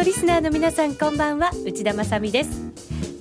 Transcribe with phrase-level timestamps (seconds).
[0.00, 1.50] のリスナーの皆さんこんばんは。
[1.66, 2.50] 内田まさです。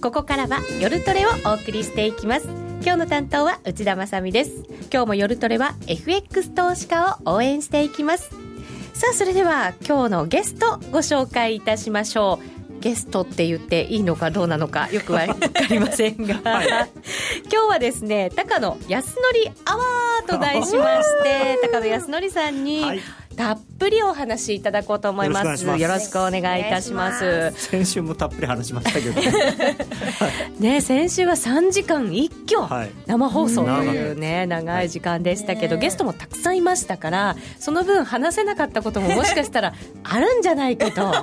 [0.02, 2.46] ここからは夜トレをお送りしていきます。
[2.82, 4.64] 今日の担当は内田まさです。
[4.90, 8.30] 今日も夜トレは FX 投資家を応援していきます。
[8.94, 12.40] さあそれでは今日のゲストご紹介いたしましょ
[12.78, 12.80] う。
[12.80, 15.36] ゲストって言っていいのかどうなのかよくわか
[15.70, 16.68] りませんが、 はい、
[17.52, 19.26] 今日はですね高野康則
[19.66, 23.02] アワーと題しまして 高野康則さんに、はい
[23.40, 25.66] たっぷりお話しいただこうと思います。
[25.66, 27.52] よろしくお願いいたします。
[27.56, 29.22] 先週もたっぷり話しましたけど。
[30.60, 32.92] ね先週は3時間一挙。
[33.06, 41.14] 生放送というね、長い時間でしたけど、ゲストもたくさんいましたからその分話せなかったことももしかしたら あるんじゃないかと。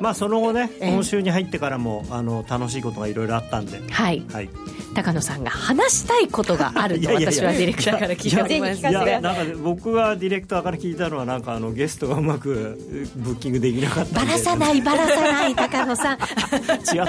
[0.00, 3.80] まあその後ね今週に入ってからもあの楽しいことがいろいろあったんで。
[3.88, 4.50] はい、はい、
[4.96, 12.78] 高野さんが話したいことがあると私はディレクターから聞いておりますいやなんか僕はディレクターから聞いたのはなんかあのゲストがうまく
[13.16, 16.16] ブッキングできなかったばらさないばらさない高野さん。
[16.16, 16.20] 違っ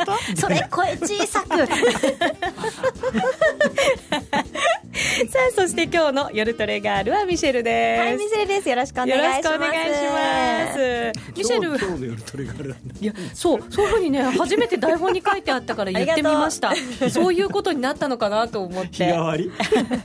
[0.05, 0.17] た？
[0.35, 1.49] それ声小さく
[5.29, 7.99] さあそして今日の夜トレガールはミシェルです。
[8.01, 8.69] はいミシェルです。
[8.69, 9.25] よろしくお願いします。
[9.25, 11.37] よろしくお願いします。
[11.37, 11.67] ミシェル。
[11.69, 16.73] 今日の夜トレガールいやそう そういうふうにね初めて台本に書いてあったから言ってみました。
[17.09, 18.89] そういうことになったのかなと思って。
[18.91, 19.51] 日替わり？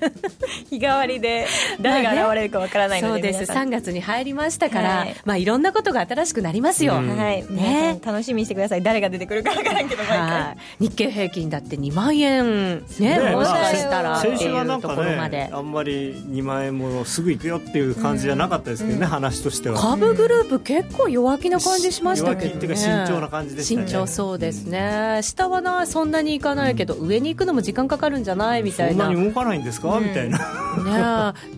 [0.70, 1.46] 日替わりで
[1.80, 3.52] 誰が現れるかわからないので、そうです。
[3.52, 7.44] 3月に入りましたから、はい、まあいろんなことが新しくなりますよ、はい。
[7.52, 7.98] ね。
[8.04, 8.82] 楽しみにしてください。
[8.82, 19.80] 誰が出てくるかわからんけど毎日経平均だって2万円ねもしかしたらっていうところまで、ね、あんまり2万円もすぐいくよっていう感じじゃなかったですけどね、うん、話としては。
[19.80, 23.86] 株グループ結構弱気な感じしましたけど、ね、っていうか慎重な感じでしたね。
[23.88, 29.06] 慎重そうですね、下はなそんなにいかないけど、上に行くのも時間かかるんじゃないみたいな。
[29.06, 30.38] そんなに動かないんですか、みたいな。
[30.38, 30.44] ね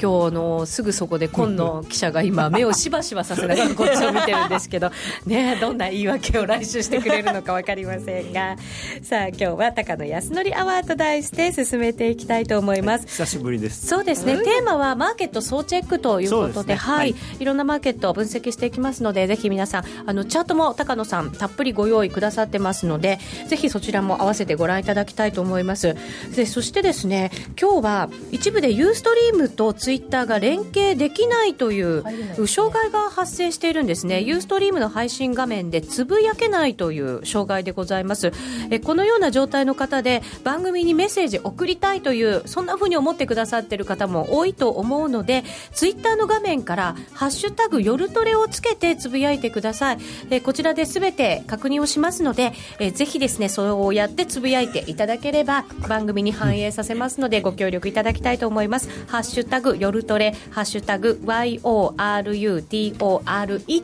[0.01, 4.91] 今日のすぐそこで今野記者が今目をしばしばさせながらこっちを見てるんですけど。
[5.27, 8.57] ねどんな言い訳を来週してくれるのか分かりませんが。
[9.03, 13.87] さあ今日は高野康則アワーと題して進めていきたいと思います、久しぶりです。
[13.87, 25.97] そうですね、テーマはマーケット総チェックということで、ね、はい、はい、いろんなマーケットを分析していきますのでぜひ皆さんあのチャートも高野さんたっぷりご用意くださってますのでぜひそちらも合わせてご覧いただきたいと思います。
[26.35, 27.31] でそしてですね
[27.61, 32.05] 今日は一部でユーストリームとツイッターが連携できないという
[32.47, 34.21] 障害が発生しているんですね。
[34.21, 38.33] ユーストリームの配信画面でつぶやけないという障害でございます。
[38.71, 49.99] えこのような状態の方で番組にメッセージ送りたいというそんなふうに思ってくださっている方も多いと思うのでツイッターの画面から「ハッシュタグ夜トレ」をつけてつぶやいてください。
[50.31, 58.89] えこちらで全て確認をしますのでえぜひですねそうやってつぶやいていただければ番組に反映させますのでご協力いただきたいと思います。
[59.07, 61.71] ハッシュタグ夜トレハッシュタグ YORUTORE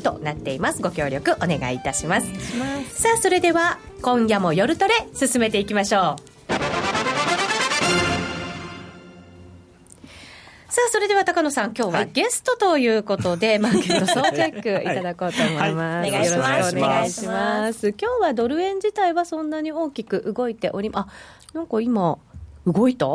[0.02, 0.82] となっています。
[0.82, 2.26] ご協力お願いいたします。
[2.92, 6.16] さあそれでは今夜も夜トレ進めていきましょ
[6.52, 6.95] う
[10.76, 16.06] さあ、それでは高野さん、今日はゲストということで、 はい、マーケット総チェックいただこうと思います。
[16.06, 16.42] はい、よろしくお
[16.82, 17.88] 願いします。
[17.88, 20.90] 今日はドル円自体はそんなに大きく動いており。
[20.92, 21.06] あ、
[21.54, 22.18] なんか今、
[22.66, 23.06] 動いた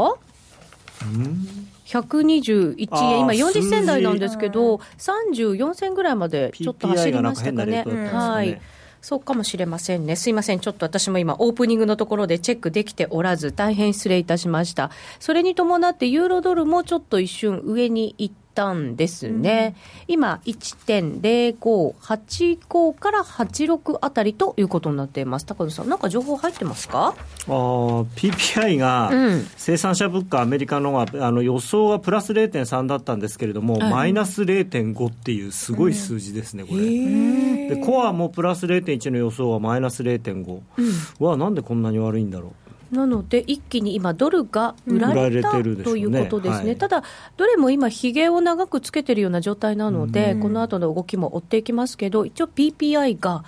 [1.86, 7.86] ？121円、今40銭台なんですけど、34銭ぐらいまでちょっと走りましたかね。
[8.12, 8.60] はい。
[9.02, 10.16] そうかもしれませんね。
[10.16, 10.60] すいません。
[10.60, 14.92] ちょっと私も今、オープニングのところでチェックできておらず、大変失礼いたしました。
[15.20, 19.76] それに伴って、ユーロドルもちょっと一瞬上に行ったんですね。
[20.08, 25.46] うん、今、1.0585から86あたりということになっています。
[25.46, 27.16] 高野さん、なんか情報入ってますか？
[27.48, 29.12] あ ?PPI が、
[29.58, 37.76] 生産者物価、アメリカのが、あの予想はプラス0.3だったんですけれども、マイナス0.5っていうすごい数字ですね、これ。
[37.76, 40.42] で、コアもプラス0.1の予想はマイナス0.5。
[40.42, 42.52] うん、わ、なんでこんなに悪いんだろう。
[42.92, 47.04] なので、一気に今、ドルが売られた、うん、ということですね、はい、ただ、
[47.38, 53.46] どれも今、ひげを長くつけてるような状態なので、うん、この後の動きも追っていきますけど、一応、PPI が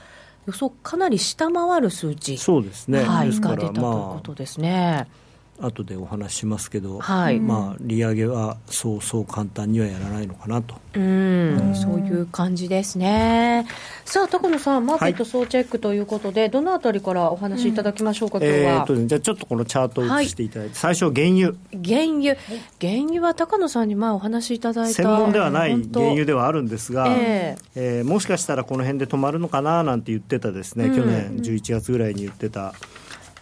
[0.47, 5.07] 予想かなり下回る数値、そうですね、はい、が出たということですね。
[5.09, 5.22] まあ
[5.59, 10.75] 後でお話ししますけど、はい、まあ、利上げはそうそう簡単にはやらないのかなと。
[10.95, 11.73] うん。
[11.75, 13.65] そういう感じですね。
[14.05, 20.49] さあ高野さんマーケット総チェックということで、はい、どのあたりからお話しいただきましょうか、うん、今日は、えーと、じゃあちょっとこのチャートを映してい。
[20.49, 21.53] ただいて、はい、最初原油。
[21.71, 22.35] 原油。
[22.81, 32.73] 原油は高野さんに前お話しいただいた専門ではない原油ではあるんですが、えー、えー、もしかしたらこの辺で止まるのかななんて言ってたですね、うん、去年11月ぐらいに言ってた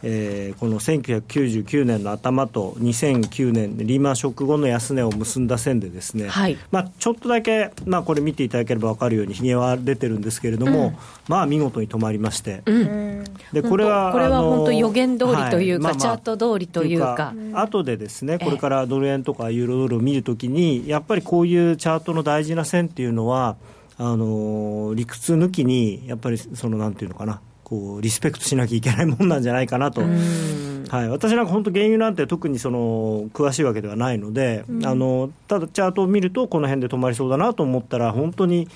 [0.04, 15.94] えー、この1999年の頭と2009年リーマンショック後の安値を結んだ線でですね、はい、まあ、ちょっとだけ、まあ、これ見ていただければ分かるようにひげは出てるんですけれども、うん、まあ見事に止まりまして、うん、でこれはこれは本当予言通りというか、はい。
[15.94, 17.34] まあまあ、チャート通りというか。
[17.54, 23.58] 後でですねこれからドル円とかユーロドルを見るときにやっぱりこういうチャートの大事な線っていうのは
[23.98, 38.68] あの理屈抜きにやっぱりそのなんていうのかなこうリスペクトしなきゃいけないもんなんじゃないかなと、はい、私なんか本当、原油なんて特にその詳しいわけではないので、あのただ、チャートを見ると、この辺で止まりそうだなと思ったら、本当に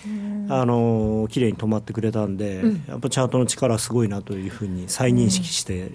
[0.48, 5.92] あの綺麗に止まってくれたんで、やっぱチャートの力はすごいなというふうに再認識して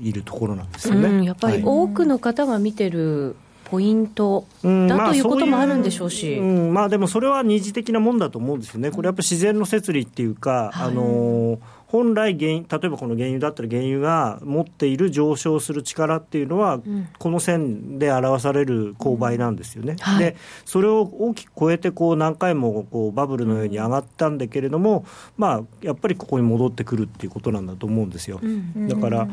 [0.00, 3.36] いるところなんですよね、やっぱり多くの方が見てる、
[3.72, 11.58] ポイントだということもあるんでしょうし、うん、まあ、でもそれは二次的なもんだと思うんですよね、これやっぱ自然の摂理っていうか、はい、あの
[11.92, 25.04] 本来原例えばこの原油だったら原油が持っている上昇する力っていうのは、うん、この線で表される勾配なんですよね、はい、でそれを大きく超えてこう何回もこうバブルのように上がったんだけれども、
[25.36, 29.28] まあ、やっぱりここに戻ってくるっていうことなんだと思うんですよ、うん、だから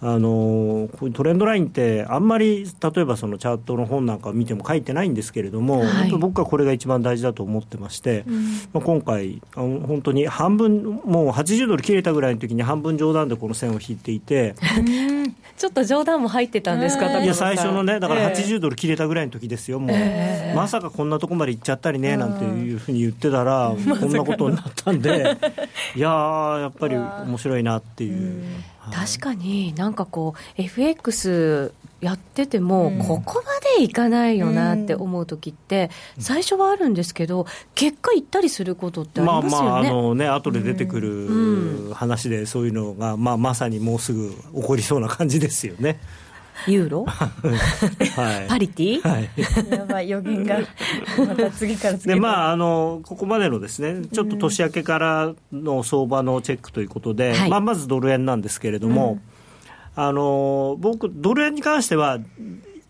[0.00, 14.54] あのトレンドラインってあんまり例えばそのチャートの本なんか見ても書いてないんですけれども、はい、僕はこれが一番大事だと思ってまして、うん、まあ、今回本当に半分もう80ドル切れたぐらいの時に半分冗談でこの線を引いていて。
[15.56, 25.38] ちょっと冗談も入ってたんですか、いや最初のねだから80ドル切れたぐらいの時ですよもう、えー、まさかこんなとこまで行っちゃったりねなんていうふうに言ってたら、こんなことになったんで。
[25.94, 28.42] いややっぱり面白いなっていう。
[28.92, 31.72] 確かになんかこう FX
[32.04, 39.66] やってても、ここまでいかないよなって思う時って、最初はあるんですけど、結果、行ったりすることってありますよね。
[39.68, 45.98] まあまあ、あのね、後で出てくる話で、そういうのが、まあ、まさにもうすぐ起こりそうな感じですよね。
[46.66, 47.30] ユーロ、は
[48.44, 49.30] い、パリティ、はい、
[49.70, 50.58] やばい予言が。
[51.26, 59.20] また次から次でまああのここまでのですねちょっと年明けからの相場のチェックということで、うん、まあ、まずドル円なんですけれども、うん。
[59.96, 62.18] あの僕、ドル円に関しては、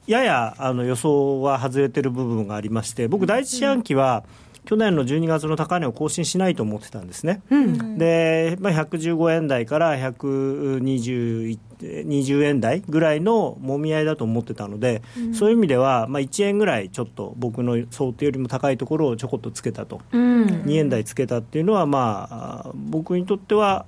[0.06, 4.24] ややあの予想は外れてる部分がありまして、僕、第一四半期は、
[4.64, 23.84] 去年の12月の高値を更新しないと思ってたんですね、うん、で、まあ、115円台から120 20円台ぐらいのもみ合いだと思ってたので、うん、そういう意味では、まあ、1円ぐらいちょっと僕の想定よりも高いところをちょこっとつけたと、うん、2円台つけたっていうのは、まあ、僕にとっては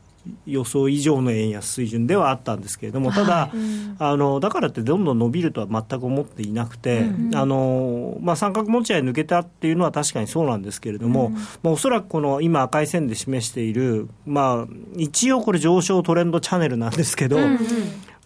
[0.46, 3.50] 予想以上の円安水準ではあったんですけれども、ただ、はい、
[3.99, 17.58] あのだからってどんどん伸びるとは全く思っていなくて、うん、あのまあ、三角持ち合い抜けたっていうのは確かにそうなんですけれども、うん、まあ、おそらくこの今、赤い線で示している、まあ、一応これ、上昇トレンドチャンネルなんですけど、うんうん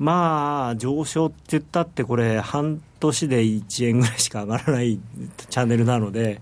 [0.00, 4.99] まあ、上昇って言ったって、これ、半年で1円ぐらいしか上がらない
[5.50, 6.41] チャンネルなので、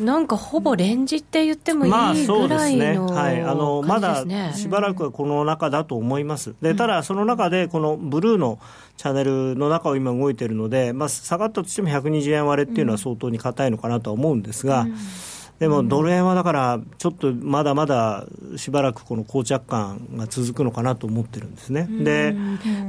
[0.00, 8.58] なんかほぼレンジって言ってもいいぐらいの、まね、はい、あのまだしばらくはこの中だと思います、でただ、その中で、このブルーの
[8.96, 14.80] チャンネルの中を今、動いているので、まあ、下がったとしても120円割れっていうのは相当に硬いのかなとは思うんですが。
[14.80, 14.94] うん
[15.60, 18.24] でもドル円はだから、ちょっとまだまだ
[18.56, 21.86] しばらくこの膠着感が続くのかなと思ってるんですね。
[22.02, 22.34] で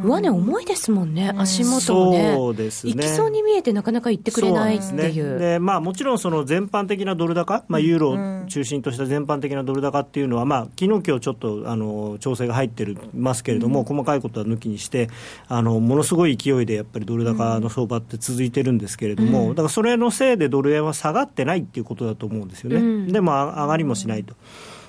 [0.04, 2.94] 上値重いですもんね、足元もね、そうですね。
[2.94, 5.38] 行きそうに見えて、なかなか行ってくれないっていう。
[5.38, 15.10] で、ね、まあ、もちろんその全般的なドル高、まあ、ユーロを中心とした全般的なドル高っていうのは、まあ昨日今日ちょっとあの調整が入ってるますけれども、細かいことは抜きにして、
[15.50, 22.78] あのものすごい勢いでやっぱりドル高の相場って続いてるんですけれども、だからそれのせいでドル円は下がってないっていうことだと思うんですよね。
[22.78, 24.36] うん、でも上がりもしないと。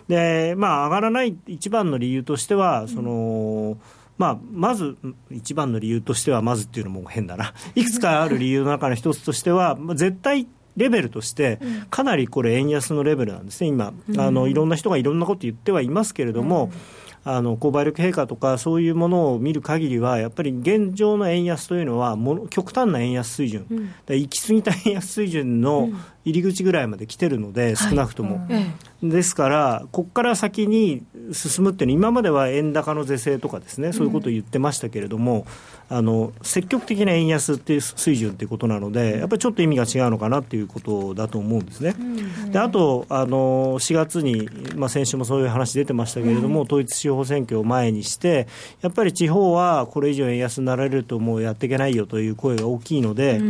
[0.09, 3.79] でまあ、上がらない一番の理由としては、その
[4.19, 4.97] まあ、まず
[5.31, 11.61] 一番の理由としては、まずっていうのも変だな、 いくつかある理由の中の一つとしては、絶対レベルとして、
[11.91, 16.71] かなりこれ、円安のレベルなんですね、今、あのいろんな人がいろんなこと言ってはいますけれども。
[17.25, 25.89] あの購買力陛下とかそういうものを見る限りはやっぱり現状の円安というのはもの極端な円安水準、うん、行き過ぎた円安水準の
[26.25, 28.61] 入り口ぐらいまで来てるので、少なくとも、は
[29.03, 31.03] い、ですからここから先に
[31.33, 35.47] 進むっていうのは今までは円高の是正とかですねそういうことを言ってましたけれども、
[35.89, 41.95] あの積極的な円安っていう水準っていうことなので、やっぱりちょっと意味が違うのかなっていうことだと思うんですね。
[42.51, 48.47] であとあの4月に、まあ、先週もそういう話出てましたけれども、統一地方選挙を前にして、
[48.81, 53.41] やっぱり地方はこれ以上円安になられると、もうやっていけないよという声が大きいので、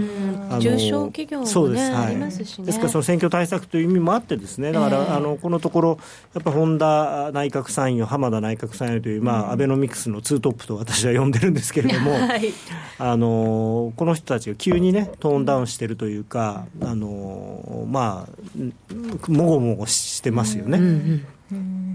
[0.51, 5.99] あの中小企業も、ね、そうです、はい、ありますしね、ですからその選挙対策という意味もあってですねだから、えー、あのこのところ
[6.35, 12.53] やっぱ本田内閣参与浜田内閣参与という、まあ、アベノミクスのツートップと私は呼んでるんですけれども、 はい、
[12.99, 20.79] あのこの人たちが急にねトーンダウンしてるというかあのまあもごもごしてますよね。
[20.79, 21.27] うんうん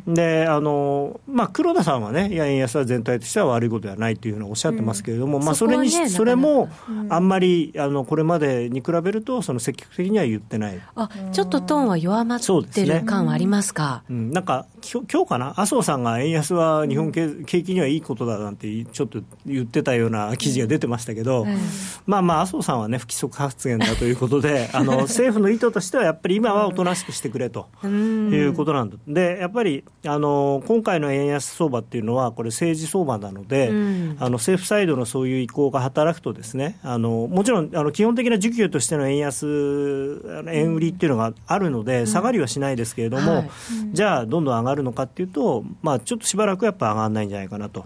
[0.08, 6.70] であの、まあ、黒田さんはね、いや、円安は全体としては悪いことではないというふうにおっしゃってますけれども、うん、まあ、それに、ね、それも、
[7.10, 10.82] あんまりあのこれまでに比べると、その積極的には言ってない。
[10.96, 21.58] あちょっとトーンは弱まってる感はありますか、うん、なんか、今日かな、麻生さんが円安は日本景気にはいいことだなんて、ちょっと言ってたような記事が出てましたけど、うん、
[22.06, 28.96] まあまあ、麻生さんはね、不規則発言だということで、あの 政府の意図としては、やっぱり今はおとなしくしてくれということなんだ。
[29.08, 43.50] でやっぱりあの今回の円安相場っていうのは、これ、政治相場なので、うん、あの政府サイドのそういう意向が働くと、ですねあのもちろんあの基本的な需給としての円安、円売りっていうのがあるので、下がりはしないですけれども、はい、
[43.94, 47.86] じゃあ、どんどん上がるのかっていうと、まあ、ちょっとしばらくやっぱ上がらないんじゃないかなと。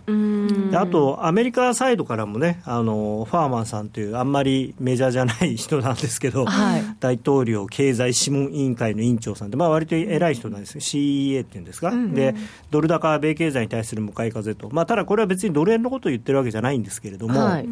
[0.74, 10.80] あと、アメリカサイドからもね、あのファーマンさんという、あんまりメジャーじゃない人なんですけど、はい、大統領経済諮問委員会の委員長さんで、まあ割と偉い人なんです。
[10.80, 11.90] CEA っていうんですか？
[11.90, 12.34] うん、で
[12.70, 17.68] ドル高、米経済に対する向かい風と、まあ、ただこれは別にドル円のことを言ってるわけじゃないんですけれども、はい、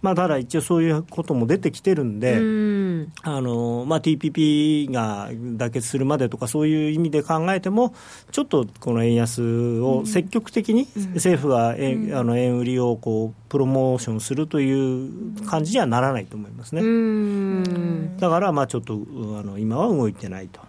[0.00, 3.12] まあ、ただ一応そういうことも出てきてるんで、ん。
[3.22, 7.92] あのまあ、TPP が妥結するまでとか、そういう意味で考えても、
[8.30, 15.10] ちょっとこの円安を積極的に政府が円,、あの円売りをこうプロモーションするという
[15.46, 16.82] 感じにはならないと思いますね。
[18.20, 18.96] だからまあちょっとあ
[19.42, 20.60] の今は動いてないと。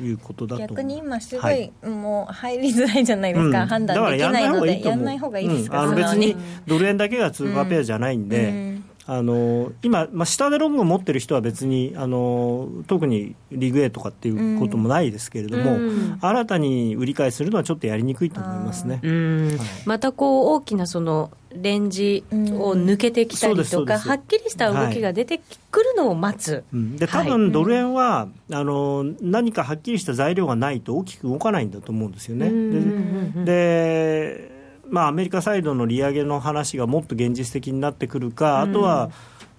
[0.00, 25.40] いうことだと逆に今すごい、はい、もう入りづらいじゃないですか、うん、判断できないのでやんない方がいいですか、うん、あの別にドル円だけが通貨ペアじゃないんで、うんあの今、まあ、下でロングを持ってる人は別にあの特にリグ A とかっていうこともないですけれども、うん、新たに売り買いするのはちょっとやりにくいと思いますね、はい、またこう大きなそのレンジを抜けてきたりとか、はっきりした動きが出て
[25.70, 33.44] くるのを待つ、はい、で多分ドル円は、あの何かはっきりした材料がないと大きく動かないんだと思うんですよね。
[33.44, 34.51] で
[34.92, 39.10] まあ、アメリカサイドの利上げの話がもっと現実的になってくるか、あとは、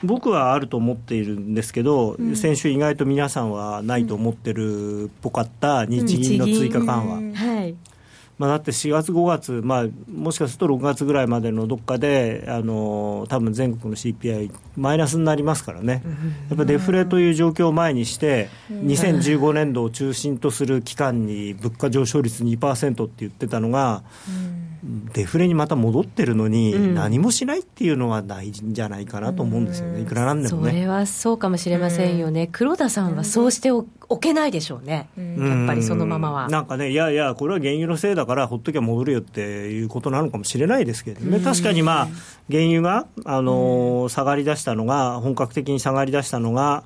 [0.04, 7.18] 僕はあると思っているんですけど、うん、先週、意外と皆さんはないと思ってるっぽかった日銀の追加緩和。
[7.18, 7.34] うん。
[7.34, 7.76] はい。
[8.38, 16.04] まあ、だって4月、5月、まあ、もしかすると6月ぐらいまでのどっかで、あの多分全国の CPI、マイナスになりますからね、
[16.50, 24.04] やっぱデフレという状況を前にして、2015年度を中心とする期間に物価上昇率2%って言ってたのが、
[25.14, 30.72] デフレにまた戻ってるのに、何もしないっていうのはないんじゃないかなと思うんですよね、いくらなんでもね。
[30.72, 33.86] それはそうかもしれませんよね、黒田さんはそうしてお
[34.20, 36.50] けないでしょうね、やっぱりそのままは。
[36.50, 42.08] なんかね、いやいや、これは原油のせいだから、ほっときゃ戻るよっていうことなのかもしれないですけどね、確かにまあ、
[42.52, 46.84] 原油が、あの下がりだしたのが、本格的に下がりだしたのが、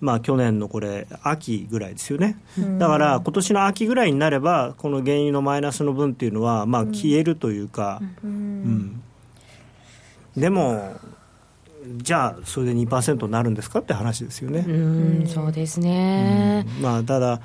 [0.00, 2.38] まあ、去年のこれ、秋ぐらいですよね、
[2.78, 9.02] だから今年の秋ぐらいになれば、この原油のマイナスの分っていうのは、まあ、消えるというか、うん、
[10.36, 10.96] でも、
[11.96, 14.64] じゃあ、それで2%になるんですかって話ですよね。
[14.66, 14.72] う
[15.24, 17.40] んそうですね、まあ、ただ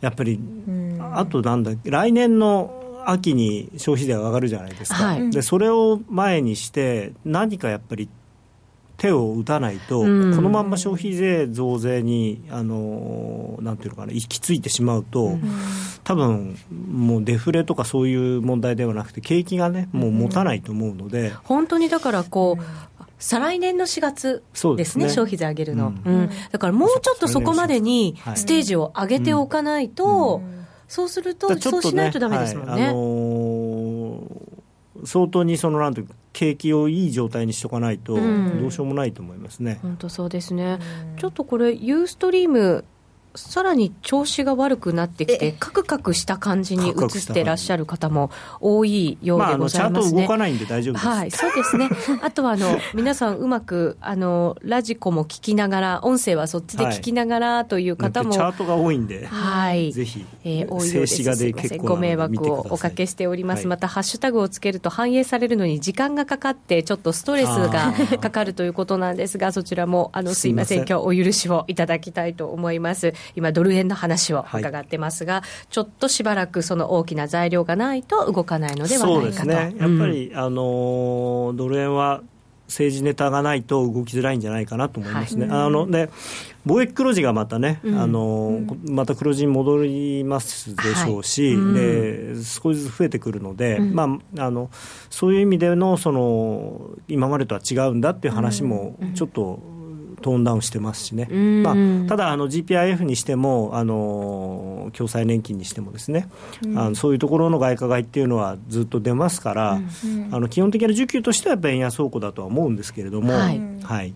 [0.00, 0.40] やっぱり、
[1.14, 8.08] あとなんだ来年の秋に消費税が上がるじゃないですか、はい、でそれを前にして何かやっぱり
[9.02, 15.38] 手を打たないと、このまんま消費税増税にあのなんていうのかな行き着いてしまうと、
[16.04, 22.62] 多分もうデフレとかそういう問題ではなくて景気がねもう持たないと思うので、本当にだからこう、
[23.18, 30.42] 再来年の4月ですね、すね消費税上げるの、うん、うん、だからもうちょっとそこまでにステージを上げておかないと、
[30.86, 32.72] そうすると、そうしないとだめですもんね。
[32.72, 32.82] はい。
[32.82, 34.62] あのー
[35.04, 39.78] 相当にそのなんていう景気をいい状態にしておかないと、どうしようもないと思いますね。
[39.82, 40.78] 本当そうですね。
[41.18, 42.84] ちょっとこれユーストリーム
[43.34, 50.14] さらに調子が悪くなってきて、かくかくした感じに映ってらっしゃる方も多いようでございますね。
[50.14, 51.06] まあ、動かないんで大丈夫です。
[51.06, 51.88] はい、そうですね。
[52.22, 61.16] あとはあの皆さんうまくあのラジコも聞きながら、音声はそっちで聞きながらという方も、はい、チャートが多いんで、はい、ぜひ、えー、多いようです。
[61.16, 63.60] すいません、ご迷惑をおかけしております。
[63.60, 73.14] はい、またハッシュタグをつけると反映されるのに時間がかかってちょっとストレスがかかるということなんですが、そちらもあのすいません、今日お許しをいただきたいと思います。
[73.36, 79.20] 今ドル円の話を伺ってますが、はい、ちょっとしばらくその大きな材料がないと動かないのではないかと。
[79.20, 82.22] そうですね、やっぱり、うん、あのドル円は
[82.72, 85.46] 政治ネタがないと動きづらいんじゃないかなと思いますね。
[85.46, 86.08] はい、あので
[86.66, 94.70] 貿易黒字がまたね、うん、あの、うん、また黒字に戻りますでしょうし、はい、で少しずつ増えてくるので、うん、まあ、あの
[95.10, 99.60] そういう意味でのその今までとは違うんだっていう話もちょっと、
[100.22, 101.74] トーンダウンしてますしね、まあ、
[102.08, 106.28] ただあの GPIF にしてもあの共済年金にしてもですね、
[106.64, 113.32] うん、あのそういうところの外貨買いっていうのはずっと出ますから、うん、あの基本的な需給としてはやっぱり円安倉庫だとは思うんですけれども。
[113.34, 114.14] はい、はい。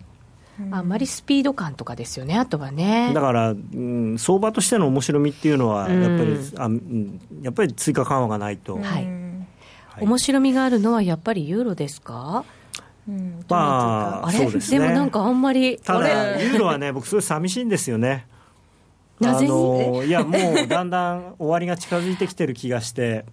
[0.71, 3.11] あんまりスピード感とかですよね、あとはね。
[3.13, 8.73] だから、うん、相場としての面白みっていうのは、やっぱり、うん、あやっぱり追加緩和がないと。
[8.73, 9.07] はい、はい、
[9.99, 12.43] 面白みがあるのはやっぱりユーロですか？
[13.07, 14.79] うん、まあ、そうですね。
[14.79, 15.77] でもなんかあんまり。
[15.77, 18.27] ただ、ユーロはね、僕すごい寂しいんですよね。
[19.19, 23.25] あのいやもう だんだん終わりが近づいてきてる気がして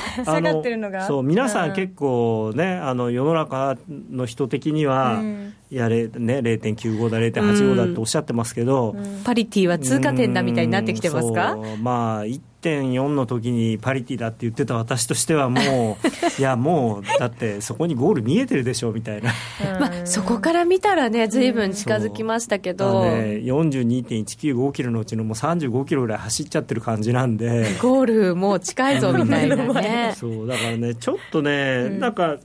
[0.24, 3.76] 下がってるのがそう皆さん結構ねあの世の中
[4.10, 9.22] の人的には、うん、いや、ね、0.95だ、0.85だっておっしゃってますけど、うん。
[9.24, 11.56] パリティは通過点だみたいになってきてますか？
[11.80, 16.06] まあ、1.4の時にパリティだって言ってた私としてはもう
[16.38, 19.32] いやもうだってそこにゴール見えてるでしょみたいな。
[19.80, 27.78] まあ、そこから見たらねずいぶん近づきましたけど、ね、42.195キロのうちのもう35キロぐらい走っちゃってる感じなんで。
[27.80, 29.56] ゴールもう近いぞみたいな。
[29.56, 29.64] ね
[30.16, 32.36] そうだからねちょっとね、うん、なんか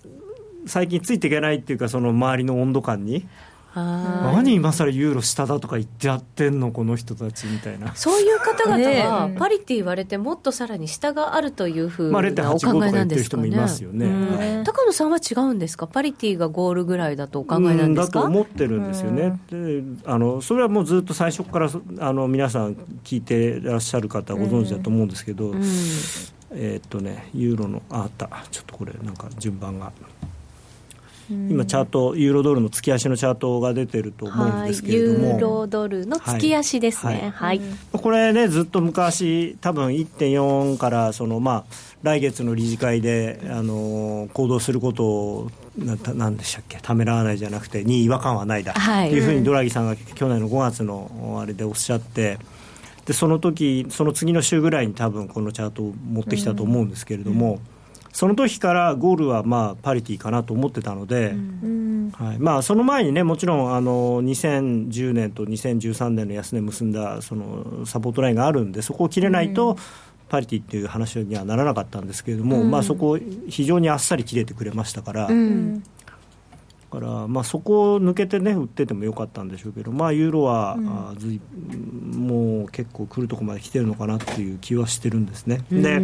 [0.65, 3.27] 最近ついていけないっていうかその周りの温度感に
[3.75, 7.93] 何今更ユーロ下だとか言ってやってんのこの人たちみたいな。
[7.95, 12.17] そういう方々はパリって言われてもっとさらに下があるというふうな
[12.53, 14.63] お考えなんですかね,、ね。
[14.65, 15.85] 高野さんは違うんですか？
[15.85, 18.21] パリティがゴールぐらいだとお考えなんですか？
[18.21, 19.39] だと思ってるんですよね。
[19.51, 25.53] であのそれはもうずっと最初からあの皆さん聞いてらっしゃる方ご存知だと思うんですけど、
[26.51, 28.29] えっとねユーロのああった。
[28.51, 29.91] ちょっとこれなんか順番が。
[31.29, 46.79] 今、チャート、ユーロドルの月足のチャートが出てると思うんですけれども、ユーロドルの月足ですね、はい、はい、これね、ずっと昔、多分1.4からその、まあ、来月の理事会であの行動することをななんでしたっけ？
[46.81, 52.39] ためらわないじゃなくてに違和感はないだ、はい、というふうにドラギさんが去年の5月のあれでおっしゃって。
[53.07, 57.59] でその時その次の週ぐらいに多分このチャートを持ってきたと思うんですけれども、うん。
[58.11, 62.11] その時からゴールはまあパリティかなと思ってたので、うん。
[62.11, 62.37] はい。
[62.37, 69.77] まあ、その前にね、もちろんあの2010年と2013年の安値結んだそのサポートラインがあるんで、そこを切れないと、
[70.27, 75.27] パリティっていう話にはならなかったんですけれども、うん、まあ、そこを非常にあっさり切れてくれましたから。
[75.27, 75.83] うん
[76.89, 81.41] から、まあ、そこを抜けてね売っててもよかったんでしょうけど、まあ、ユーロは、うん、あずい
[82.15, 85.61] もう結構来るところまで来てるのかなっていう気はしてるんですね。
[85.69, 85.97] で、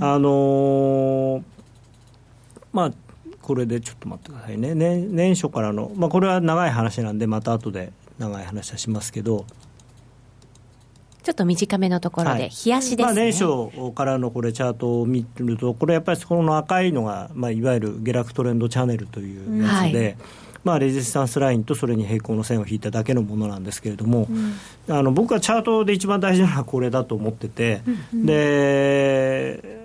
[0.00, 1.42] あのー、
[2.72, 2.92] まあ
[3.42, 4.74] これでちょっと待ってくださいね。
[4.74, 9.46] 年年初からの、まあ、これは長い話なんでまた後で長い話はしますけど
[11.22, 19.98] ちょっと短めのところで、冷やしですね、まあ、年初からのこれ、チャートを見ると、これやっぱりこの赤いのが、まあ、いわゆる下落トレンドチャンネルというやつで。
[19.98, 20.16] はい。
[20.64, 29.82] まあ、レジスタンスラインとそれに平行の線を引いただけのものなんですけれども、うん、あの僕はチャートで一番大事なのはこれだと思ってて、うんうん、で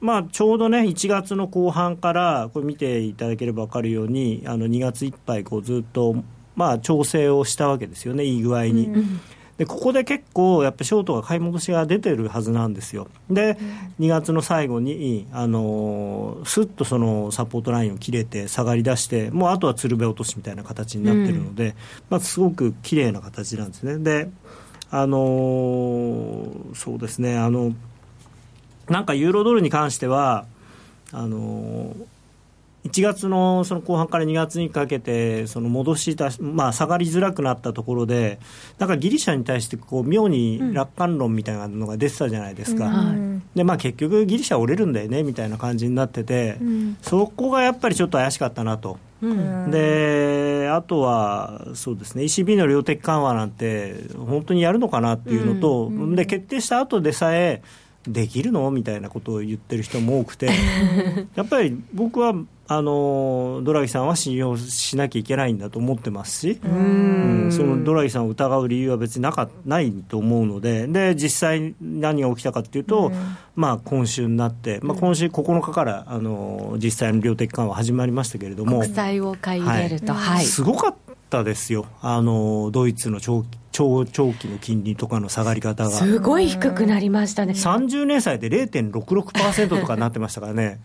[0.00, 6.16] まあ、ちょうどね1月の後半からこれ見ていただければ分かるようにあの2月いっぱいこうずっと、
[6.56, 8.86] まあ、調整をしたわけですよねいい具合に。
[8.86, 9.20] うん
[9.60, 13.08] でここで結構やっぱショートが買い戻しが出てるはずなんですよ。
[13.28, 13.58] で、
[14.00, 21.74] 2月の最後にあのすっとそのサポートラインを切れて下がり出してもうあとは鶴瓶落としみたいな形になってるので、うん、
[22.08, 23.98] まあ、すごく綺麗な形なんですね。
[23.98, 24.30] で
[24.90, 27.36] あのそうですね。
[27.36, 27.74] あの
[28.88, 30.46] なんかユーロドルに関しては
[31.12, 31.94] あの
[32.84, 38.38] 1月のその後半から2月にかけてその戻し出し、まあ、下がりづらくなったところで
[38.78, 48.98] なんかギリシャに対してこう妙に楽観論みたいなのが出てたじゃないですか、うん、でまあ、結局ギリシャ折れるんだよねみたいな感じになってて、うん、そこがやっぱりちょっと怪しかったなと。
[49.22, 57.60] うん、であとはそうですね ECB の量的緩和なんて本当にやるのかなっていうのと、で決定した後でさえ
[58.08, 58.70] できるの？
[58.70, 60.48] みたいなことを言ってる人も多くて。
[61.36, 62.34] やっぱり僕は
[62.72, 67.48] あのドラギさんは信用しなきゃいけないんだと思ってますし、うん。
[67.50, 73.10] そのドラギさんを疑う理由は別になかないと思うのでで実際何が起きたかというと、
[73.56, 80.94] まあ、今週になって、まあ、今週9日からあの実際の量的緩和始まりましたけれども国債を買い入れると、はい、すごかっ
[81.28, 81.86] たですよ。
[82.02, 83.44] あのドイツの長
[83.80, 85.90] 長長期の金利とかの下がり方が。
[85.90, 87.54] すごい低くなりましたね。
[87.54, 90.80] 30年債で0.66%とかになってましたからね。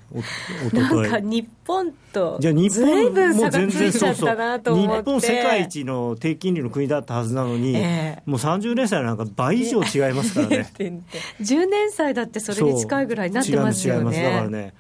[0.74, 4.36] おなんか日本とじゃあ日本も全然そうそう。
[4.76, 10.72] 日本世界一の低金利の国だったはずなのに、えー、もう30年債なんか倍以上違いますからね。
[11.42, 14.00] 10年債だってそれに近いぐらいになってますよね。
[14.00, 14.22] 違います。
[14.22, 14.74] だからね。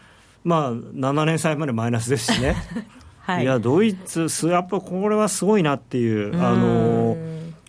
[0.45, 2.55] まあ7年債までマイナスですしね。
[3.25, 7.17] はい、いやドイツ、やっぱこれはすごいなっていう、あの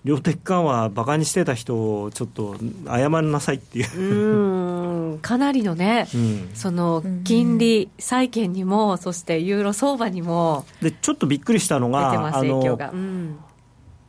[0.07, 5.14] 量的緩和、ばかにしてた人をちょっと謝りなさいっていう。
[5.14, 12.61] うかなりのね、うん、その金利、債券にも、そしてユーロ相場にもでちょっとびっくりしたのが、あの、
[12.92, 13.38] うん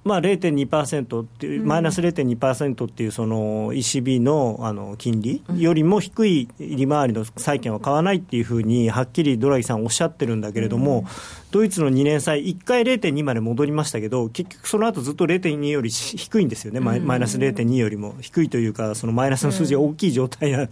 [0.08, 11.06] まあ、0.2%っていう、マイナス0.2%っていうその ECB のあの金利よりも低い利回りの債券は買わないっていうふうに、はっきりドラギさんおっしゃってるんだけれども、
[11.52, 18.16] ドイツの2年債、1回0.2まで戻りましたけど、結局その後ずっと0.2より低いんですよね、マイナス0.2よりも。
[18.22, 20.68] 低いというか、そのマイナスの数字が大きい状態な、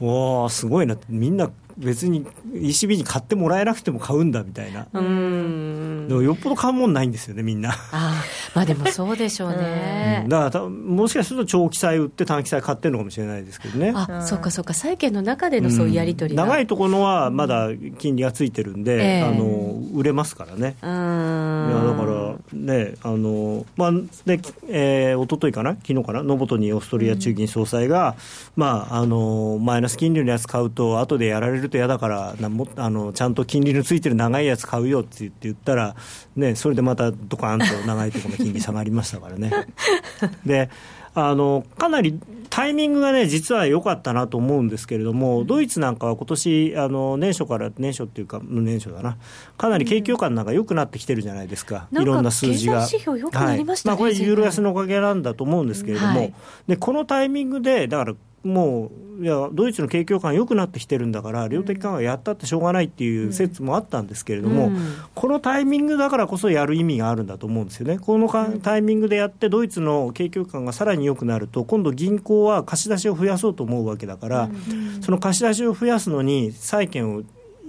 [0.00, 6.08] おー、すごいな、みんな別に ECB に買ってもらえなくても買うんだみたいな、うん。
[6.08, 7.72] でもよっぽど買うもんないんですよね、みんな。
[7.92, 8.22] あ
[8.54, 10.22] まあでもそうでしょうね。
[10.24, 13.92] うん、だからもしかすると長期債売って短期債買ってるのかもしれないですけどね。
[13.94, 20.76] あそうかそうか、債券の中でのそういうやり取り、うん、長いところはまだ金利がついてるんで、えー、あの売れますからね。
[20.82, 20.88] うん。
[20.88, 23.92] いやだからね、あのまあ
[24.26, 28.16] でえー、一昨日かな、昨日かな、ノボトニーオーストリア中銀総裁が、
[28.56, 35.94] うん、まああのマイナス金利のやつ買うと後でやられるると嫌だからなもあのちゃんと金利のついてる長いやつ買うよって言って言ったら、
[36.36, 39.52] ね、それでまたドカーンと長いところの金利下がりましたからね。
[40.44, 40.70] で
[41.14, 49.16] あのかなりタイミングがね、実は良かったなと思うんですけれども、ドイツなんかは今年あの年初から、年初っていうか、年初だな、
[49.56, 52.86] かなり景況感なんか良くなってきてるじゃないですか、いろんな数字が。
[53.32, 53.64] はい。
[53.64, 56.34] まあ、これ、ユーロ安のおかげなんだと思うんですけれども、はい、
[56.66, 58.14] でこのタイミングで、だから
[58.48, 64.78] もういやドイツの景況感良くなってきてるんだから量的緩和やったってしょうがないっていう説もあったんですけれども、うん、
[65.14, 68.28] このタイミングだからこそやる意味があるんだと思うんですよね、この
[68.60, 77.22] タイミングでやってドイツの景況感がさらに良くなると今度銀行は貸し出しを増やそうと思うわけだから、うん、その貸し出しを増やすのに債券を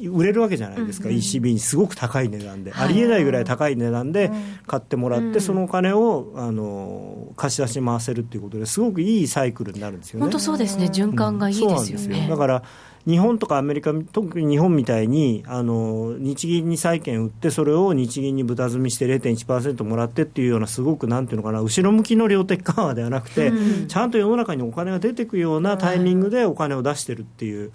[0.08, 4.32] 売れるわけじゃないですか、うんうん、ECB にすごく高い値段で、はい、ありえないぐらい高い値段で
[4.68, 10.24] 買ってもらって、うん、そのお金をあの貸し出し回せるっていうことですごくいいサイクルになるんですよね。
[10.24, 10.86] 本当そうですね。
[10.86, 12.64] 循環がいいですよね、うん、だから
[13.08, 27.72] 日本とかアメリカ、特に日本みたいに、あの日銀に債券売って、それを日銀に豚積みして0.1%もらってっていうような、すごくなんていうのかな、後ろ向きの量的緩和ではなくて、うん、ちゃんと世の中にお金が出てくようなタイミングでお金を出してるっていう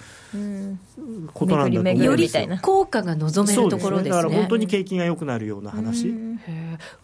[1.32, 2.16] ことなんだと思うんよ。
[2.16, 2.30] り
[2.62, 6.08] 効果が望めるところですね、ね、だから本当に景気が良くなるような話。
[6.08, 6.38] う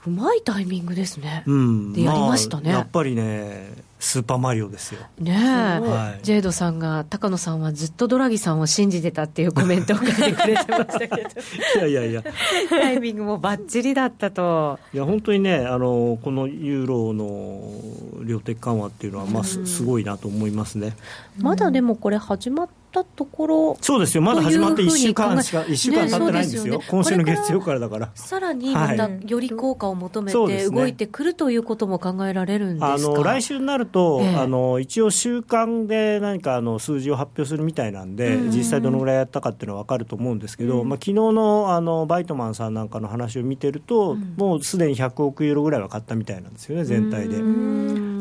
[0.06, 1.44] うまいタイミングですね。
[1.46, 5.00] うん、でやりましたね、まあ、やっぱりねスーパーマリオですよ。
[5.18, 11.16] ねえ、はい、ジェイドさんが、高野さんはずっとドラギさんを信じてたっていうコメントを書いてくれてましたけど、
[11.86, 12.24] いやいやいや、
[12.70, 14.78] タイミングもばっちりだったと。
[14.94, 20.96] いや、本当にね、あのこのユーロの量的緩和っていうのは、まあ、すすごいなと思いますね。
[21.38, 28.10] まだでもこれ、始まったところそうですよ、まだ始まって1週間しか、1週間経ってないんですよ、ね、今週の月曜からだから。
[28.14, 40.88] さらにまたより効果を求めて動いてくるということも考えられるんですか、あの来週になると、えー、あの一応、週間で何かあの数字を発表するみたいなんで、実際どのぐらいやったかっていうのは分かると思うんですけど、うん。
[40.88, 47.36] まあ昨日のあのバイトマンさんなんかの話を見てると、うん、もうすでに100億ユーロぐらいは買ったみたいなんですよね、全体で。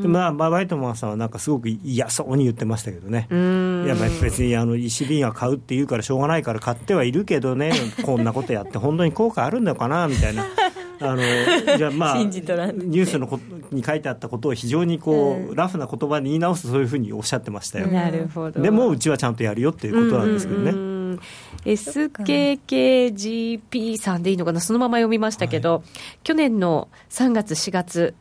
[0.02, 7.72] でまあ、バイトマンさんはなんかすごく嫌そうに言ってましたけどね、いや別にあの石瓶は買うって言うからしょうがないから買ってはいるけどね、
[8.04, 10.46] こんなことやって、本当に効果あるのかなみたいな。
[11.02, 11.22] あの
[11.78, 13.40] じゃまあ、ニュースのこ
[13.72, 17.88] に書いてあったことを非常にこう、うん、ラフな言葉に言い直すとそういうふうにおっしゃってましたよ。
[17.88, 18.62] なるほど。
[18.62, 20.72] でもうちはちゃんとやるよっていうことなんですけどね。
[20.72, 21.20] うんうんうん。
[21.66, 25.84] SKKGP さんでいいのかな、そのまま読みましたけど、はい、
[26.24, 28.14] 去年の3月、4月、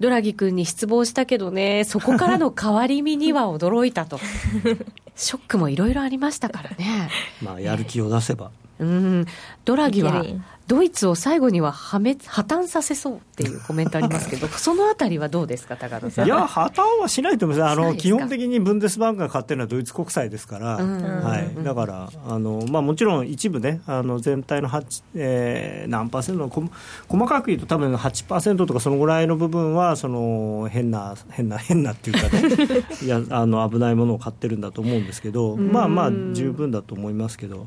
[0.00, 4.20] ドラギ君に失望したけどね、そこからの変わり身には驚いたと、
[5.16, 7.08] ショックもいろいろありましたからね。
[7.42, 8.50] まあ、やる気を出せば。
[8.78, 9.26] うん、
[9.64, 10.22] ドラギは
[10.66, 16.26] ドイツを最後には破滅破綻させそうっていうコメントありますけど、 そのあたりはどうですか、高野さん。
[16.26, 26.70] いや、破綻はしないと思います、あの基本的にブンデスバンクが買ってるのはドイツ国債ですから、はい、だからあの、まあ、もちろん一部ね、あの全体の8、えー、何パーセントの、
[27.08, 32.42] 細かく言うと、多分8%とかそのぐらいの部分は、その変な、変な、変なっていうかね、
[33.02, 37.66] いやあの危ないものを買ってるんだと思うんですけど、まあまあ、十分だと思いますけど、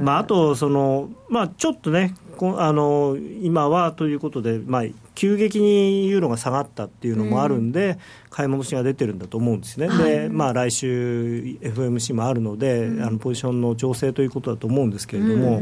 [0.00, 2.14] まあ、あとその、まあ、ちょっとね、
[2.58, 4.82] あの今はということで、まあ、
[5.14, 7.98] 急激にユーロが下がったっていうのもあるんで、うん、
[8.30, 15.60] 買い戻しが出てるんだと思うんですね、はい、でまあ、来週、FMC もあるので、うん、あのポジションの調整ということだと思うんですけれども。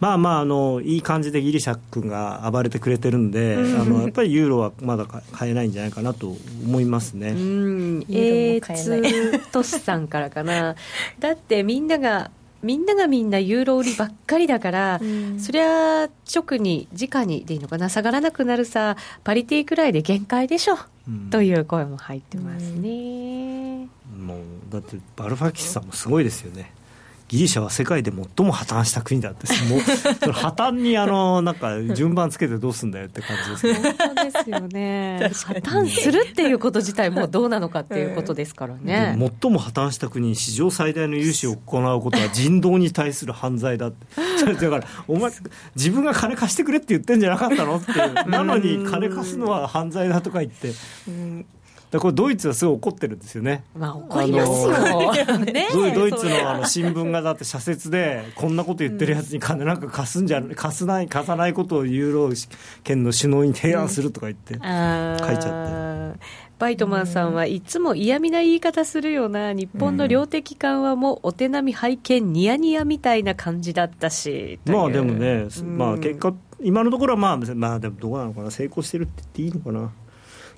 [0.00, 7.30] うんまあまああのいい感じでギリシャ君が暴れてくれてるんで、あのやっぱりユーロはまだ買えないんじゃないかなと思いますね。
[7.30, 10.76] うん、えー、トシさんからかな。
[11.18, 12.30] だってみんなが
[12.62, 17.88] みんながみんなユーロ売りばっかりだから、うん、そりゃ直に直にでいいのかな。
[17.88, 24.38] 下がらなくなるさパリティくらいで限界でしょ、うん、という声も入ってますね、うん、もう
[24.70, 26.72] だってバルファキスさんもすごいですよね
[27.28, 29.80] ギリシャは世界で最も破綻した国だって、もう
[30.18, 33.94] その破綻にあのなんか順番つけてどうすんだよって感じですけど。
[33.98, 39.14] 本当ですよね、破綻するっていうこと自体もどうなのかっていうことですからね。
[39.42, 44.06] 最も破綻した国に史上最大の融資を行うことは人道に対する犯罪だって、
[44.54, 45.30] だから、お前、
[45.76, 50.72] 自分が金貸してくれって言ってんじゃなかったのっていう、なのに金貸すのは犯罪だとか言って。
[51.90, 53.64] だこれドイツはすごい怒ってるんですよね。
[53.76, 55.38] まあ怒りますよ。
[55.38, 62.30] ね、ドイツのあの新聞がだって社説でこんなこと言ってるやつに金なんか貸すんじゃ貸すない貸さないことをユーロ
[62.84, 66.48] 圏の首脳に提案するとか言って書いちゃって。
[66.58, 79.92] バイトマンさんはいつも嫌味な言い方するような日本の量的緩和もお手並み拝見ニヤニヤみたいな感じだったしまあでもね、まあ結果今のところはまあまあでもどうなのかな成功してるって言っていいのかな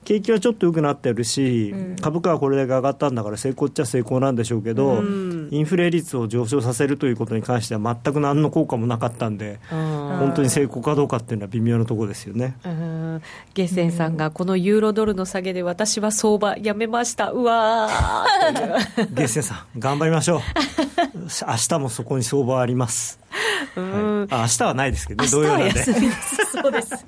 [0.05, 12.57] 景気はちょっと良くなってるし、うん、株価はこれだけ上がったんだから成功っちゃ成功なんでしょうけど、うん、インフレ率を上昇させるということに関しては全く何の効果もなかったんで、本当に成功かどうかっていうのは微妙なところですよね。
[13.55, 17.31] ゲッセンさんがこのユーロドルの下げで私は相場やめました。
[17.31, 19.07] うわー。
[19.15, 20.41] ゲッセンさん頑張りましょう。
[21.47, 23.21] 明日もそこに相場あります。
[23.77, 25.83] うん、あ明日はないですけどね、土曜なんで。
[25.83, 27.05] そうです。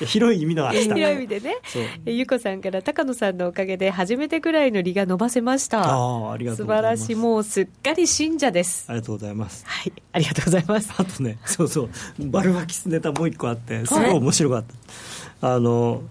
[0.04, 0.78] 広い意味の明日。
[0.82, 1.56] 広い意味でね。
[2.04, 5.82] ゆこさんから高野さんのおかげで初めてぐらいの利が伸ばせました。
[5.82, 7.02] ああ、ありがとうございます。
[7.02, 8.86] 素晴らしい、もうすっかり信者です。
[8.88, 9.64] ありがとうございます。
[9.66, 10.92] はい、ありがとうございます。
[10.96, 14.64] あとね、そうそう、バルバキスネタもう一個あって、すごい面白かっ
[15.40, 15.54] た。
[15.54, 16.02] あの、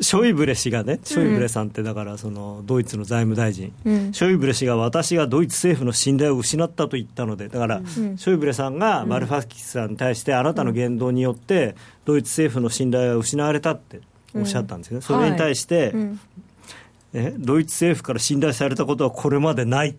[0.00, 14.00] ショイブレ氏がね、ショイブレさんってだからそのドイツの財務大臣、うん、ショイブレ氏が私がドイツ政府の信頼を失ったと言ったので、だから、うん、ショイブレさんがマルファキスさんに対して、あなたの言動によって、ドイツ政府の信頼は失われたって
[14.34, 14.98] おっしゃったんですよ。
[14.98, 16.18] ね、それに対して、はい。
[17.12, 19.96] え、ドイツ政府から信頼されたことはこれまでない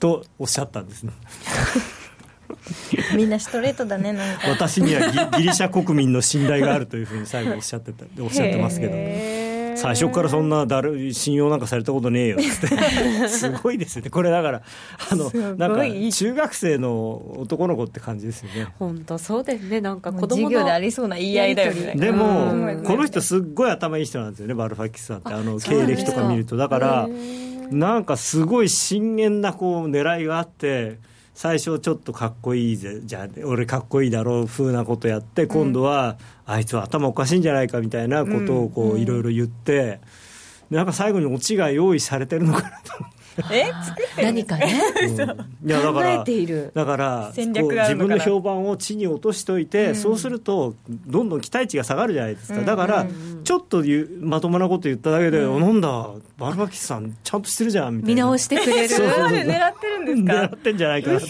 [0.00, 1.12] とおっしゃったんですね。
[3.14, 4.48] みんなストレートだねなんか。
[4.48, 8.92] 私にはギリシャ国民の信頼があるというふうに最後おっしゃってたおっしゃってますけど。
[9.76, 13.28] 最初からそんなだる信用なんかされたことねえよって。
[13.28, 14.10] すごいですよね。
[14.10, 14.62] これだから
[15.10, 18.68] あのなんか中学生の男の子って感じですよね。
[18.78, 19.80] 本当そうですね。
[19.80, 21.94] なんか子供のでありそうな言い合いだよね。
[21.96, 25.32] でもこの人すっごい頭いい人なんですよねバルファキスさんって。
[25.32, 26.56] あの経歴とか見ると。
[26.56, 27.08] だから
[27.70, 30.98] なんかすごい深遠なこう狙いがあって
[31.36, 40.00] 最初ちょっとかっこいいぜじゃあ俺かっこいいだろう風なことやって今度は、あいつは頭おかしいんじゃないかみたいなことをこういろいろ言って、
[40.70, 42.96] なんか最後にオチが用意されてるのかなと。
[42.96, 43.16] 思って。
[43.50, 46.24] え何かね、 うん、いやだから
[46.72, 53.06] だから自分の評判を地に落としといて、うん、そうするとどんどん期待値が下がるじゃないですか、だから、
[53.44, 53.84] ちょっと
[54.22, 58.14] まともなこと言っただけで、うん、なんだバルバキスさんちゃんとしてるじゃんみたいな。
[58.14, 58.94] 見直してくれる。
[58.94, 60.32] 狙ってるんですか？
[60.32, 61.20] 狙ってんじゃないかな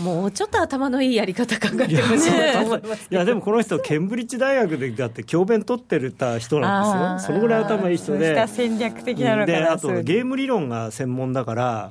[0.00, 7.28] もうちょっと頭のいいやり方考えてほしいいやでもこの人ケンブリッジ大学でだって教鞭取ってるた人なんですよ。
[7.28, 8.46] そのぐらい頭いい人で。
[8.48, 11.90] 戦略的なのかなであとゲーム理論が専門門だから、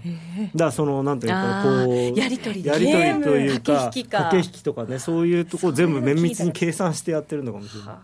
[0.56, 7.96] だからそのなんていうかこうやり取りやり取りというか駆け引きとかねそういうところ全部綿密に計算してやってるのかもしれない。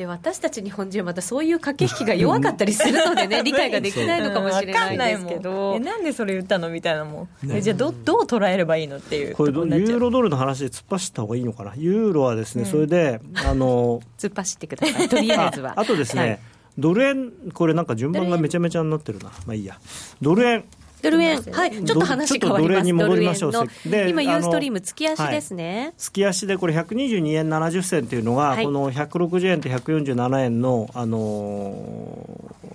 [0.00, 11.74] で私たち日本人はまたそういう駆け引きが弱かったりするのでね 理解ができないのかもしれないですけど、うなんでそれ言ったのみたいなもん、ね、じゃあどどう捉えればいいのっていうこれユーロドルの話で突っ走った方がいいのかな？
[11.76, 15.08] ユーロはですね、うん、それであの 突っ走ってください。
[15.10, 15.74] とりあえずは。
[15.76, 16.38] あとですね、はい。
[16.78, 19.78] ドル円、これなんか順番がめちゃめちゃになってるな、まあいいや、
[20.22, 20.64] ドル円、
[21.02, 22.68] ドル円、はい、ちょっと話変わります。
[22.68, 23.52] ドル円に戻りましょう。
[23.88, 25.80] で、今ユーストリーム月足ですね。
[25.80, 32.70] はい、月足でこれ122円70銭というのが、はい、この160円と147円のあのー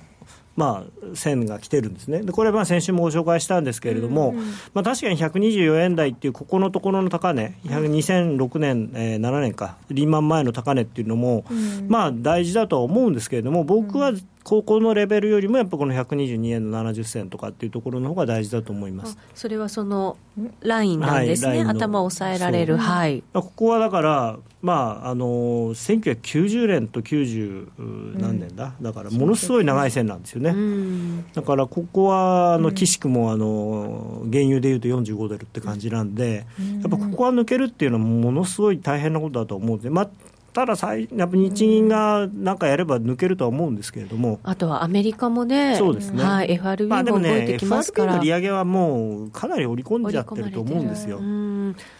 [0.56, 14.14] まあ、線が来てるんですね、でこれは先週もご紹介したんですけれども、うんうん、まあ、確かに124円台っていう、ここのところの高値、2006年、えー、7年か、リーマン前の高値っていうのも、うん、まあ、大事だとは思うんですけれども、僕は
[14.46, 19.18] 高校のレベルよりもやっぱこの122円の70銭とかっていうところの方が大事だと思います。
[19.34, 20.18] それはその
[20.62, 25.26] ラインなんですね、はい、頭を抑えられる、はい、ここはだから、まあ、あの
[25.74, 40.10] 1990年と90何年だ、うん、だからものすごい長い線なんですよね、うん、だからここはあの岸くもあの原油でいうと45ドルって感じなんで、うん、やっぱここは抜けるっていうのはものすごい大変なことだと思うんで、まあ、
[40.56, 40.74] ただ
[41.18, 51.20] やっぱ日銀がなんかやれば抜けるとは思うんですけれども、あとはアメリカもね、そうですね、はい、FRB も動いてきますから、まあ、ね、FRB の利上げはもうかなり織り込んじゃってると思うんですよ。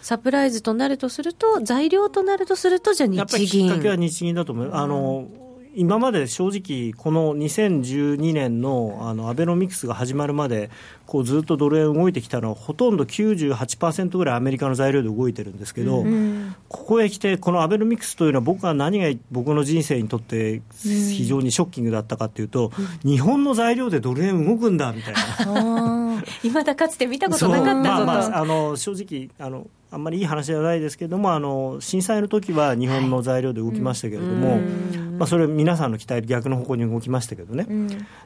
[0.00, 3.18] サプライズとなるとすると、材料となるとすると、じゃあ日銀。
[3.18, 4.70] やっぱりきっかけは日銀だと思う。
[4.72, 5.28] あの
[5.76, 10.70] 今まで正直、この2012年のあのアベノミクスが始まるまで、
[11.06, 22.72] こうずっとドル円動いてきたのは、ほとんど98%ぐらいアメリカの材料で動いてるんですけど、うん、ここへ来て、このアベノミクスというのは、僕は何が僕の人生にとって非常にショッキングだったかというと、
[23.04, 26.22] うん、日本の材料でドル円動くんだみたいな。
[26.42, 34.60] いまだかつて見たことなかったぞと、まあまあ、あの正直あのあんまりいい話ではないですけれどもあの震災の時は日本の材料で動きましたけれども、はい。
[34.60, 37.66] まあ、それ皆さんの期待逆の方向に動きましたけどね、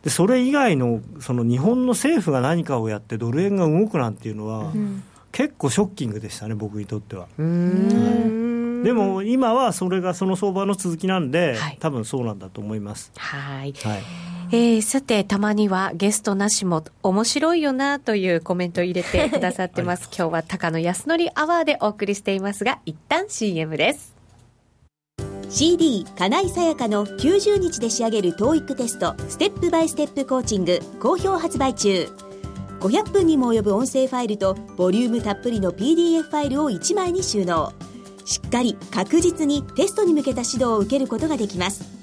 [0.03, 4.73] でそれ以外のその日本の政府が何かをやってドル円が動くなんていうのは、
[5.31, 7.29] 結構ショッキングでしたね僕にとっては。
[7.39, 13.13] でも今はそれがその相場の続きなんで、はい、多分そうなんだと思います。
[13.17, 14.03] はい、はい
[14.53, 20.09] えー、さて、たまにはゲストなしも面白いよなというコメントを入れてくださってます。
[20.17, 24.17] 今日は高野康則アワーでお送りしていますが、一旦 CM です。
[25.51, 32.09] CD 金井さやかの90日で仕上げる TOEIC テストステップバイステップコーチング好評発売中
[32.79, 37.73] 500分にも及ぶ音声ファイルとボリュームたっぷりの PDF ファイルを1枚に収納
[38.25, 42.00] しっかり確実にテストに向けた指導を受けることができます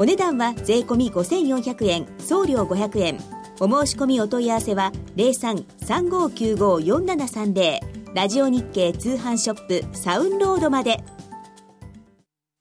[0.00, 3.18] お値段は税込5400円送料500円。
[3.58, 7.80] お申し込みお問い合わせは0335954730
[8.14, 11.02] ラジオ日経通販ショップサウンロードまで。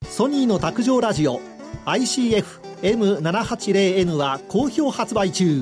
[0.03, 1.39] ソニーの卓上ラジオ
[1.85, 5.61] ICF-M780N は好評発売中。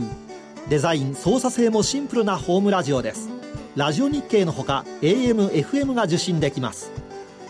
[0.70, 3.28] デザイン操作性もシンプルなホームラジオです。
[3.76, 6.94] ラジオ日経のほか AM、FM が受信できます。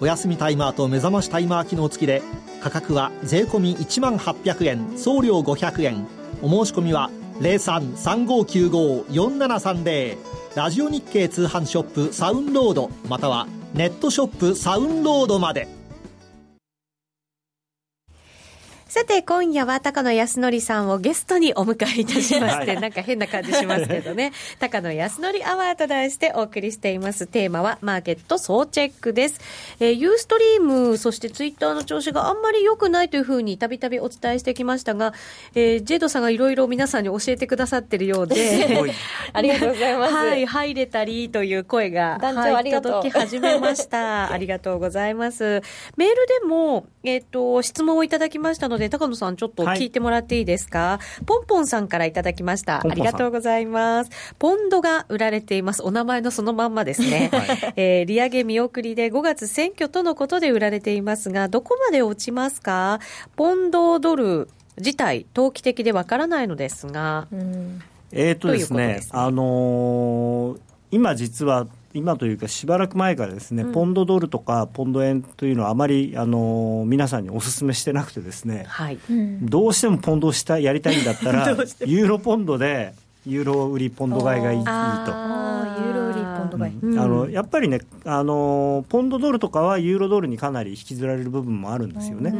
[0.01, 2.23] お休みタイマーと目覚ましタイマー機能付きで
[2.65, 6.07] 価格は税込1万800円送料500円。
[6.41, 10.17] お申し込みは0335954730
[10.55, 15.67] ラジオ日経通販ショップサウンロードまたはネットショップサウンロードまで。
[18.87, 27.25] さて、今夜は高野康則さんをゲストにお迎えいたしまして、はい、なんか変な感じしますけどね、 高野康則アワーと題してお送りしています。
[27.25, 29.41] テーマは、マーケット総チェックです。
[29.79, 35.13] えー、ユーストリーム、そしてツイッターの調子があんまり良くないというふうにたびたびお伝えしてきましたが、
[35.55, 38.85] えー、ジェイドさんがいろいろ皆さんに教えてくださってるようで、
[39.33, 40.13] ありがとうございます。
[40.15, 44.31] はい、入れたりという声が、はい、届き始めました。
[44.31, 45.63] ありがとうございます。
[45.97, 52.81] メールでも、えっ、ー、と、質問をいただきましたので、高野さん、ちょっと聞いてもらっていいですか、はい、ポンポンさんからいただきました。
[52.81, 54.11] ありがとうございます。
[54.39, 55.83] ポンドが売られています。
[55.83, 57.29] お名前のそのまんまですね。
[57.31, 62.99] はい、 えー、利上げ見送りで5月選挙とのことで売られていますが、どこまで落ちますか？
[63.35, 67.27] ポンドドル自体、投機的でわからないのですが。
[68.11, 70.59] えっ、とですね、ねあのー、
[70.91, 78.99] 今実は今というかしばらく前からですね、うん、ポンドドルとかポンド円というのはあまりあの皆さんにお勧めしてなくてですね、はい、
[79.41, 81.49] どうしてもポンドをしたやりたいんだったら
[81.87, 82.93] ユーロポンドで
[83.25, 85.64] ユーロ売りポンド買いがいいと。
[86.85, 92.33] うん、あのやっぱりねあのポンドドルとかはユーロドルにかなり引きずられる部分もあるんですよね。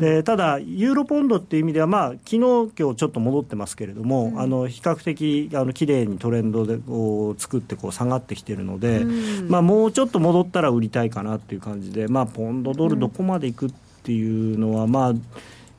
[0.00, 13.72] でただユーロポンドっていう意味ではまあ昨日今日ちょっと戻ってますけれども、うん、あの比較的あの綺麗にトレンドでを作ってこう下がってきてるので、うん、まあもうちょっと戻ったら売りたいかなっていう感じでまあポンドドルどこまでいくっ
[14.02, 15.12] ていうのはまあ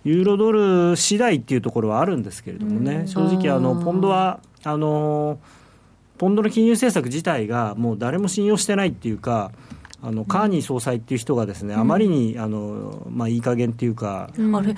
[0.03, 5.39] ユーロドル次第っていうところはあるんですけれどもね、正直あの、ポンドはあの
[6.23, 9.51] ポンドの金融政策自体がもう誰も信用してないっていうか、
[10.01, 14.29] あのカーニー総裁っていう人がですね、あまりにあの、まあ、いい加減っていうか。
[14.31, 14.75] あれ？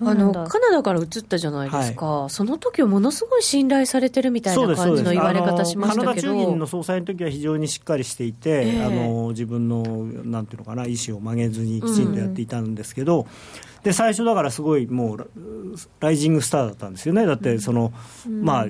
[0.00, 6.02] あのカナダから移ったじゃないですか、はい、その時はものすごい信頼されてるみたいな感じの言われ方しましたけど。
[6.02, 9.84] カナダ中銀の総裁の時は非常にしっかりしていて、えー、あの自分の
[10.24, 13.26] なんていうのかな意思を曲げずにきちんとやっていたんですけど、うん。
[13.84, 15.28] で最初だからすごいもう
[16.00, 17.24] ライジングスターだったんですよね。
[17.24, 17.92] だってその、
[18.26, 18.66] うん、まあ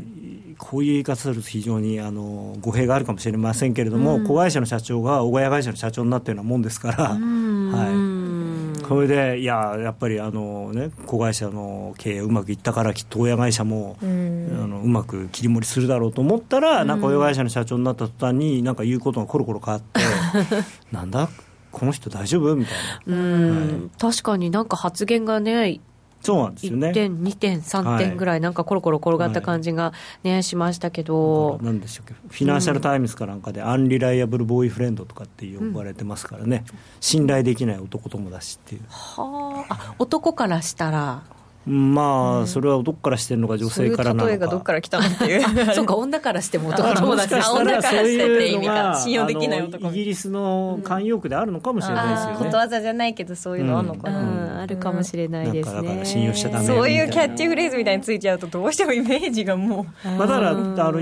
[0.59, 20.01] こういう言い方すると非常にあの語弊があるかもしれませんけれども、うん、子会社の社長が大家会社の社長になったようなもんですから、はい、それでいややっぱりあのね子会社の経営うまくいったからきっと親会社も、うん、あのうまく切り盛りするだろうと思ったら、なんか親会社の社長になった途端になんか言うことがコロコロ変わって
[20.91, 21.29] なんだ？
[21.71, 22.57] この人大丈夫？
[22.57, 22.75] みたい
[23.07, 25.81] な、うん、はい、確かになんか発言がね
[26.21, 26.89] そうなんですよね。
[26.89, 29.93] 1点、2点、3点ぐらい、なんかコロコロ転がった感じが
[30.23, 38.83] ね、はい、しましたけど、なんでしょうフィナンシャル・タイムズかなんかで、 unreliable boyfriend とかって呼ばれてますからね、うん、信頼できない男友達っていう。
[38.89, 41.23] はあ、男からしたら
[41.69, 44.25] まあ、それはどこからしてるのか、女性からなのか。
[44.25, 45.43] そういう例えがどこから来たのっていう。
[45.75, 49.01] そうか、女からしても男友達あ、女からしてって意味か。
[49.03, 52.37] 信用できない男イギリスの慣用句であるのかもしれないですよね。
[52.39, 54.63] ことわざじゃないけど、そういうのあるのかな。
[54.63, 55.83] あるかもしれないですね。
[55.83, 60.09] だから信用しちゃダメそういうキャッチフレーズみたいについちゃうと、どうしてもイメージがもう。
[60.09, 61.01] まあ、だから、あの、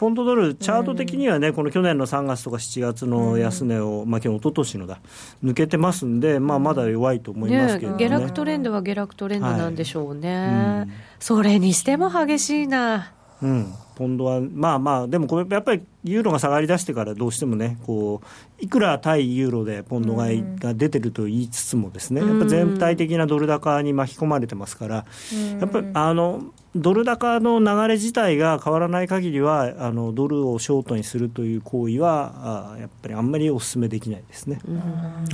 [0.00, 4.98] ポンドドル、チャート的にはね、この去年の3月とか7月の安値を、まあ、今日一昨年のだ、
[5.44, 10.50] 抜けてますんで、まあ、まだ弱いと思いますけど、ね、下落トレンドは下落トレンドなんでしょうね、はいう
[10.86, 13.12] ん、それにしても激しいな。
[13.42, 24.94] うんポンドは、まあまあ、でもこれ、やっぱりユーロが下がりだしてから、どうしてもね、こういくら対ユーロでポンド買いが出てると言いつつも、ですね、やっぱ全体的なドル高に巻き込まれてますから、
[25.60, 26.44] やっぱりあの
[26.74, 34.60] ドル高の流れ自体が変わらない限りは、あのドルをショートにするという行為は、あやっぱりあんまりお勧めできないですね。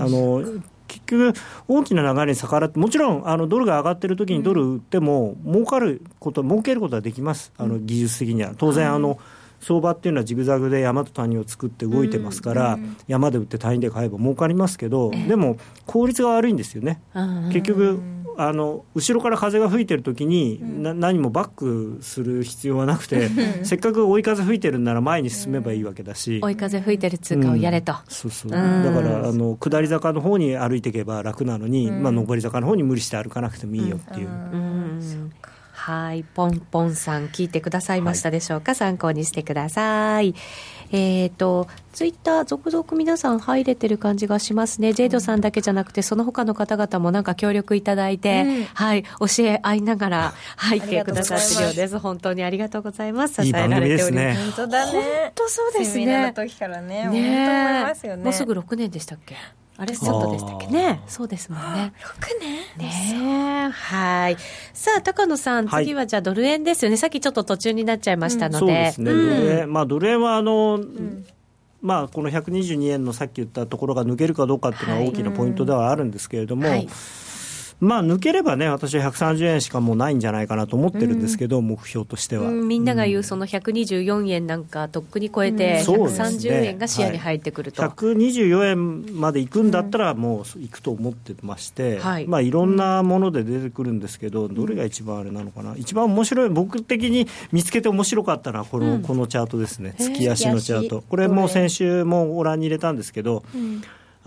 [0.01, 0.43] あの
[0.89, 1.33] 結局、
[1.69, 8.53] 大きな流れに逆らって、もちろんあのドルが上がってる時にドル売っても、儲かること、儲けることはできます、あの技術的には。
[8.57, 9.19] 当然あの、
[9.61, 12.79] 相場っていうのはジグザグで山と谷を作って動いてますから、
[13.09, 15.57] 山で売って谷で買えば儲かりますけど、でも
[15.87, 17.01] 効率が悪いんですよね。
[17.53, 17.99] 結局
[18.39, 23.29] あの後ろから風が吹いてる時に、な何もバックする必要はなくて
[23.65, 28.31] せっかく追い風吹いてるんなら前に進めばいいわけだし、追い風吹いてる通貨をやれと、うん、そう。
[28.31, 34.29] そうだからあの下り坂の方に歩いていけば楽なのに、まあ、上り坂の方に無理して歩かなくてもいいよっていう。
[35.73, 40.35] はい、ポンポンさん聞いてくださいましたでしょうか、はい、参考にしてください。
[40.93, 44.93] えっ、ー、と、ツイッター、続々皆さん入れてる感じがしますね。
[44.93, 51.99] ジェイドさんだけじゃなくて、その他の方々もなんか協力いただいて、うん、はい、教え合いながら入ってくださってるようです。
[51.99, 53.43] 本当にありがとうございます。
[53.43, 54.43] 支えられております。
[54.43, 54.93] 本当だね。
[54.93, 56.27] 本当そうですね。
[56.27, 59.37] の時からね、ねねもうすぐ6年でしたっけ？
[59.79, 61.03] あれ、ちょっとでしたっけね。
[61.07, 61.93] そうですもんね。
[62.79, 62.89] 6年？
[62.89, 64.37] ねはい。
[64.73, 66.97] さあ、高野さん、次はじゃあドル円ですよね。
[66.97, 68.59] さっきちょっと途中になっちゃいましたので。
[68.59, 69.13] そうですね。
[69.13, 70.81] ドル円、まあドル円はあの、
[71.83, 76.89] まあ、この122円のさっき言ったところが抜けるかどうかっていうのは大きなポイントではあるんですけれども、はい
[77.79, 103.45] まあ、抜ければね、私は130円しかもうないんじゃないかなと思ってるんですけど、うん、目標としては、うん、みんなが言う、その124円なんか、とっくに超えて、130円が視野に入ってくると、はい、124円までいくんだったら、もういくと思ってまして、はい、まあ、いろんなもので出てくるんですけど、どれが一番あれなのかな、一番面白い、僕的に見つけて面白かったのはこの、このチャートですね、月足のチャート、これも先週もご覧に入れたんですけど、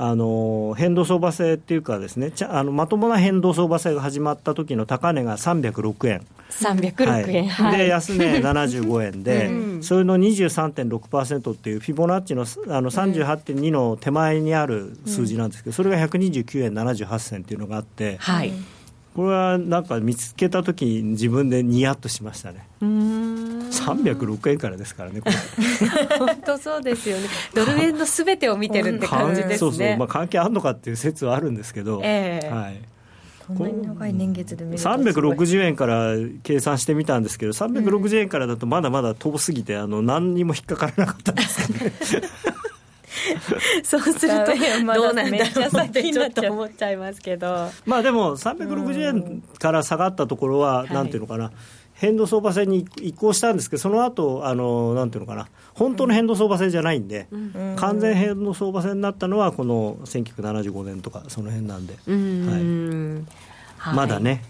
[0.02, 6.26] あの変動相場制っていうかですねあのまともな変動相場制が始まった時の高値が306円。
[6.50, 12.42] 306円、はい、で安値75円で、 うん、それの23.6%っていうフィボナッチの
[12.74, 18.54] あの38.2の手前にある数字なんですけど、それが129円78銭っていうのがあって、はい
[19.16, 22.68] これはなんか見つけた時に自分でニヤッとしましたね。
[22.82, 26.18] 306円からですからねこれ。
[26.18, 27.28] 本当そうですよね。
[27.54, 29.58] ドル円のすべてを見てるって感じですね。
[29.58, 32.82] そうそう、まあ、関係あるのかっていう説はあるんですけど、えー、はい。
[33.58, 41.92] こん長い年月で見ると360円から計算してみたんですけど360円からだとまだまだ遠すぎてあの何にも引っかからなかったんですね
[43.84, 44.54] そうすると
[44.94, 51.52] どうなんだろうってちょっと思っちゃいますけどまあでも360円から下がったところはなんていうのかな、
[52.00, 61.96] 変動相場制に移行したんですけど、その後あのなんていうのかな、本当の変動相場制じゃないんで、うん、完全変動相場制になったのは、この1975年とか、その辺なんで、
[63.82, 64.44] はい、まだね、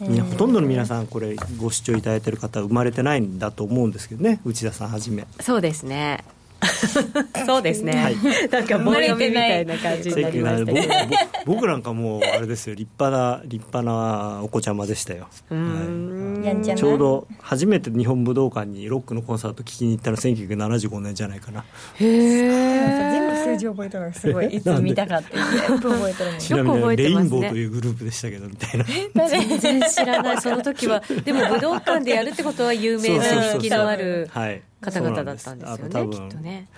[0.00, 5.26] みほとんどの皆さん、これ、ご視聴いただいてる方、生まれてないんだと思うんですけどね、内田さんはじめ。
[5.40, 6.24] そうですね
[7.46, 8.16] そうですね、はい、
[8.50, 11.08] なんか棒読みみたいな感じになりました、ね、
[11.46, 12.74] 僕なんかもうあれですよ。
[12.74, 21.64] 立派な立派なお子ちゃまでしたよ、はい、ちょうど初めて日本武道館にロックのコンサート聴きに行ったの1975年じゃないかな。
[21.94, 24.46] へえ全部数字覚えてるのすごい。
[24.54, 25.36] いつ見たかって
[25.68, 28.84] 全部覚えてるのちなみに、レインボーというグループでしたけどみたいな。
[29.28, 30.40] 全然知らない。
[30.40, 31.02] その時は。
[31.24, 36.68] でも武道館でやるってことは有名な人気のある、はい方々だったんですよねきっとね。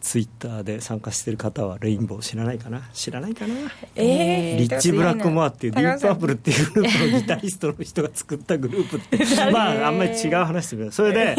[0.00, 2.88] ツイッターで参加してる方はレインボー知らないかな？
[2.92, 3.54] 知らないかな、
[3.94, 9.18] えー、リッチ・ブラックモアっていうディープアップルっていうグループのギタリストの人が作ったグループって
[9.52, 11.36] まああんまり違う話ですけどそれで、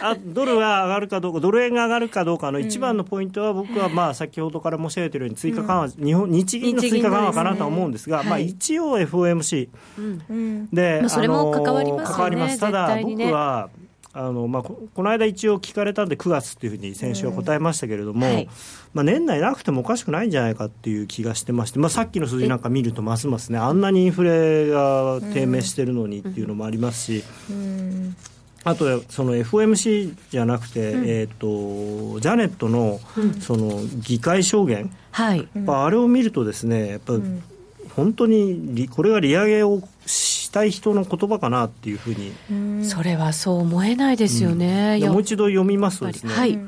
[0.00, 9.68] まあ、あドルが上がるかどうかドル円が上がるかどうかの一番のポイントは僕はまあ先ほどから申し上げているように追加緩和、うん、日本日銀の追加緩和かなと思うんですが、まあ、一応 FOMC、
[9.98, 10.02] う
[10.34, 13.70] ん、で、まあ、それも関わりますよねただ僕は
[14.18, 18.48] あのまあ、この間一応聞かれたんで9月っていうふうに先週は答えましたけれども、うんはい、
[18.94, 27.24] まあ、年内なくてもおかしくないんじゃないかっていう気がしてまして、まあ、さっきの数字なんか見るとますますねあんなにインフレが低迷してるのにっていうのもありますし。
[27.50, 28.16] うん。
[28.64, 32.98] あとその FOMC じゃなくて、うん、えーと、ジャネットの
[33.38, 37.12] その議会証言、はい、あれを見るとですねやっぱ
[37.94, 42.32] 本当にこれが利上げをしたい人の言葉かなっていうふうに。
[42.82, 46.58] それはそう思えないですよね、うん、もう一度読みますとですね、はい、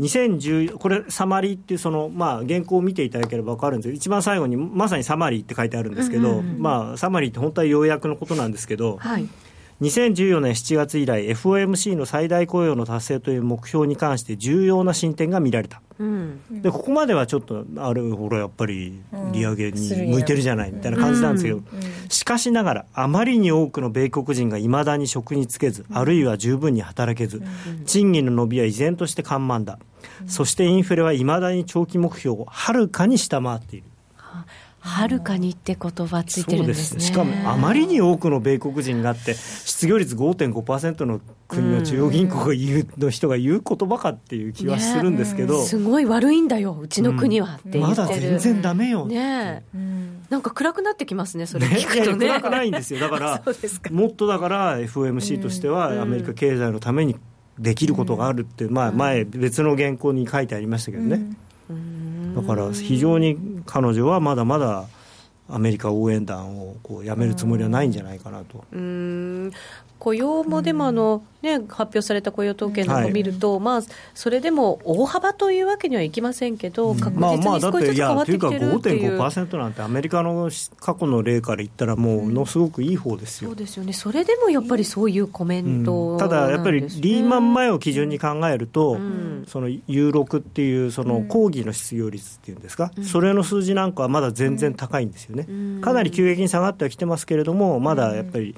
[0.00, 9.28] 2010これサマリーっていうその、まあ、原稿を見ていただければ分かるんですけど一番最後にまさにサマリーって書いてあるんですけど、まあ、サマリーって本当は要約のことなんですけど、はい。
[9.80, 19.00] 2014年7月以来 FOMC の最大雇用の達成という目標に関して重要な進展が見られた、うん、でここまではちょっとあれほらやっぱり
[19.30, 21.60] 利上げに向いてるじゃないみたいな感じなんですけど、
[22.08, 27.42] しかしながらあまりに多くの米国人がいまだに職に就けずあるいは十分に働けず
[27.86, 29.78] 賃金の伸びは依然として緩慢だ。
[30.26, 33.86] そしてインフレはいまだに長期目標をはるかに下回っている。
[34.80, 37.00] はるかにって言葉ついてるんですね。
[37.00, 49.06] しかもあまりに多くの米国人があって失業率5.5%の国の中央銀行が言う、の人が言う言葉かっていう気はするんですけど、ね、すごい悪いんだようちの国はってまだ全然ダメよ。
[49.06, 49.64] ね
[50.30, 53.00] なんか暗くなってきますねそれ聞くとね、ね、暗くないんですよ。
[53.00, 53.42] だから
[53.90, 57.16] もっとだから FOMC としてはアメリカ経済のために
[57.58, 61.20] できることがあるって、まあ、前別の原稿に書いてありましたけどね、
[62.40, 64.86] だから非常に彼女はまだまだ
[65.50, 68.64] アメリカ応援団をこうやめるつもりはないんじゃないかなと。
[70.02, 73.82] うん雇用もでもあの、ね、発表された雇用統計なんか見ると、はい、まあ、
[74.14, 79.16] それでも大幅というわけにはいきませんけど、確実に少しずつ変わってきてるっていう。
[79.16, 95.46] まあ、5.5%なんて、アメリカの過去の例から言ったら、もうものすごくいい方ですよ、そうですよね、それでもやっぱりそういうコメント、うん、ただやっぱりリーマン前を基準に考えると、うん、その U6 っていうその講義の失業率っていうんですか、うん、それの数字なんかはまだ全然高いんですよね、
[95.80, 98.54] かなり急激に下がってはきてますけれども、まだやっぱり。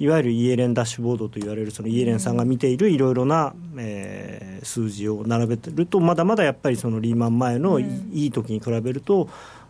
[0.00, 9.28] いわゆるイエレンダッシュボードと言われるそのイエレンさんが見ているいろいろな、えー、数字を並べてるとまだまだやっぱりそのリーマン前のいい時に比べると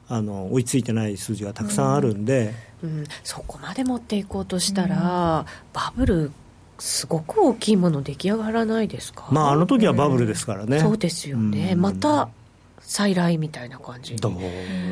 [0.08, 6.32] あの追いついてない数字がたくさんあるんで、うん、うん、そこまで持っていこうとしたら、バブル
[6.78, 12.30] すごく大きいもの出来上がらないですか、まあ、あの時はバブルですからね、そうですよね、また
[12.90, 14.32] 再来みたいな感じどう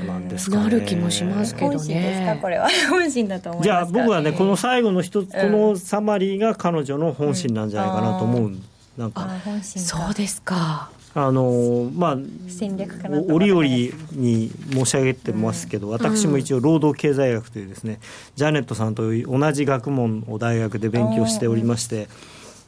[0.07, 1.77] なんですか、ね、なる気もしますけどね。
[1.79, 2.37] 本心ですか？
[2.37, 8.63] これは本心だと思いますじゃあ僕はねこの最後の一つ、このサマリーが彼女の本心なんじゃないかなと思う、うん、
[8.99, 9.31] なんか。
[9.65, 10.91] そうですか。
[11.15, 13.65] あのまあ、戦略かな折々
[14.13, 18.01] に申し上げてますけど、うん、私も一応労働経済学というですね、
[18.35, 22.09] ジャネットさんと同じ学問を大学で勉強しておりまして、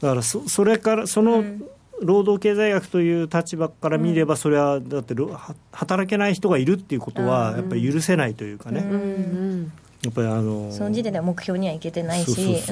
[0.01, 1.45] だからそそれからその、
[2.03, 5.15] 労働経済学という立場から見れば、それはだって
[5.73, 8.85] 働けない人がいるっていうことはやっぱり許せないというかね。
[10.05, 12.63] やっぱりあのその時点では目標にはいけてないし。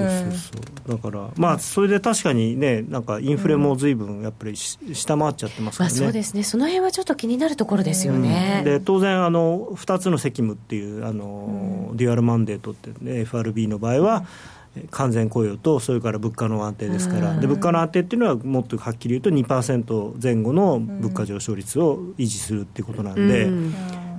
[0.87, 6.45] だからまあそれで確かにねなんかインフレも随分やっぱり下回っちゃってますからね、まあ、そうですね。
[6.45, 14.56] その辺はちょっと気になるところですよね、うん、で当然あの2つの責務っていうあの、デュアルマンデートって、ね、FRB の場合は、うん
[14.91, 23.49] 完全雇用とそれから物価の安定ですから、で物価の安定っていうのはもっとはっきり言うと2%前後の物価上昇率を維持するっていうことなんで、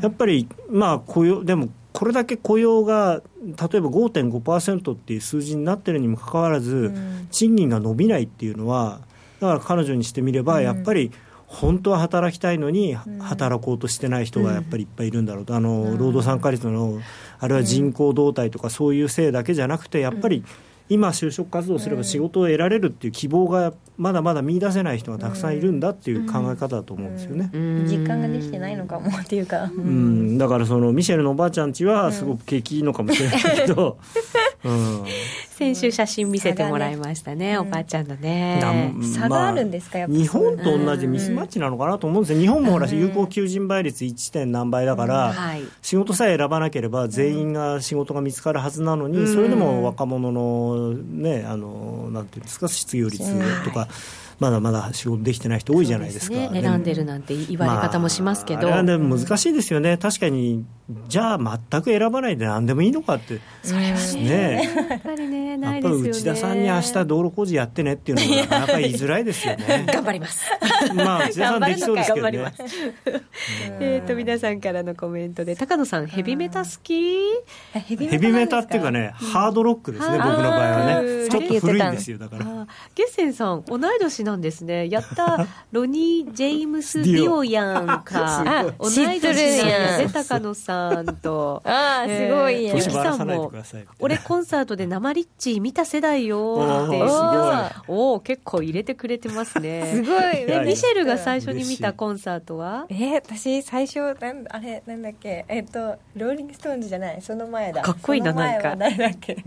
[0.01, 6.93] やっぱりまあ雇用でもこれだけ雇用が例えば5.5%っていう数字になってるにもかかわらず、
[7.31, 9.01] 賃金が伸びないっていうのは
[9.39, 11.11] だから彼女にしてみればやっぱり、
[11.47, 16.99] 本当は働きたいのに働こうとしてない人がやっぱりいっぱいいるんだろうと、あの労働参加率の
[17.39, 20.43] あるいは人口動態とかそういうせいだけじゃなくてやっぱり
[20.89, 33.97] 今就職活動すれば仕事を得られるっていう希望がまだまだ見出せない人がたくさんいるんだっていう考え方だと思うんですよね、実感ができてないのかもっていうか、うん、だからそのミシェルのおばあちゃんちはすごく景気いいのかもしれないけど、
[34.63, 35.03] うん、
[35.57, 42.39] 先週写真見せてもらいましたね、ねおばあちゃんのね、差があるんですか、やっぱ日本と同じミスマッチなのかなと思うんですよ。
[42.39, 44.31] 日本もほら有効求人倍率 1.
[44.31, 45.33] 点何倍だから、
[45.81, 53.25] 仕事さえ選ばなければ全員が仕事が見つかるはずなのに、それでも若者のねあのなんていうんですか失業率
[53.63, 53.87] とか。
[54.39, 59.97] まだまだ仕事できてない人多いじゃないですか、ね、選んでるなんて言われ方もしますけど、まあ、難しいですよね。
[59.97, 60.63] 確かに
[61.09, 63.41] じゃあ全く選ばないで何でもいいのかって。
[63.61, 64.87] それはね。
[64.89, 66.09] やっぱりねないですよね。
[66.11, 69.85] 内田さんに明日道路工事やってねっていうのはなかなか言いづらいですよね。
[69.85, 70.45] 頑張ります。
[70.95, 72.53] まあ内田さんできそうですけどね。
[73.81, 77.25] えっと皆さんからのコメントで高野さんヘビメタ好き？
[77.73, 81.27] ヘビメタっていうかね、ハードロックですね僕の場合はね。
[81.29, 82.45] ちょっと古いんですよだから。
[82.95, 84.89] ゲッセンさん同い年なんですね。
[84.89, 87.87] やった ロニー・ジェームス・ディオ やん。
[88.05, 90.76] か同い年なんね高野さん
[91.21, 91.61] と。
[91.65, 93.51] ああすごいやん、えー、さんも。
[93.99, 97.03] 俺コンサートで生リッチ見た世代よって。
[97.87, 99.85] おお結構入れてくれてますね。
[99.93, 100.65] すごい。
[100.65, 102.85] ミシェルが最初に見たコンサートは？
[102.89, 105.45] えー、私最初なんあれなんだっけ？
[105.47, 107.21] えっ、ー、とローリング・ストーンズじゃない。
[107.21, 107.81] その前だ。
[107.81, 108.75] かっこいいななんか。
[108.77, 109.39] 誰だっけ、は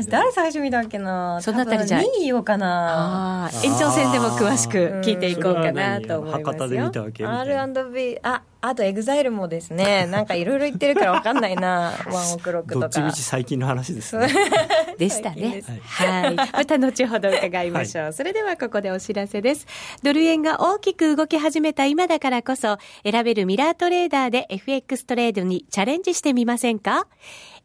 [0.00, 1.40] い、誰最初見たっけな？
[1.42, 3.50] そのあたりじゃ2位よかな。
[3.64, 6.90] 延長戦でも詳しく聞いていこうかなと思いますよ。
[7.28, 12.86] R&B ああとエグザイルもですね、 なんかいろいろ言ってるから分かんないな、 ONE OK ROCK とか。
[12.86, 14.28] どっちみち最近の話ですね。
[14.98, 15.64] でしたね。
[15.84, 16.36] はい。
[16.36, 18.04] また後ほど伺いましょう。
[18.04, 19.66] はい、それではここでお知らせです。
[20.04, 27.08] ドル円が大きく動き始めた今だからこそ、選べるミラートレーダーで FX トレードにチャレンジしてみませんか？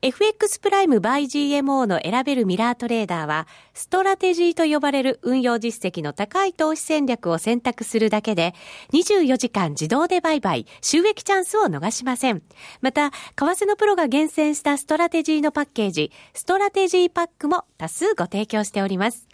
[0.04, 8.54] FX プライム by GMO の選べるミラートレーダーは、ストラテジーと呼ばれる運用実績の高い投資戦略を選択するだけで、
[8.94, 12.44] 24時間自動で売買、収益チャンスを逃しません。
[12.80, 19.28] また、為替のプロが厳選したストラテジーのパッケージ、ストラテジーパックも多数ご提供しております。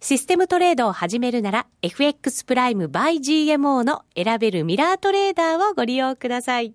[0.00, 6.74] システムトレードを始めるなら、FX プライム by GMO の選べるミラートレーダーをご利用ください。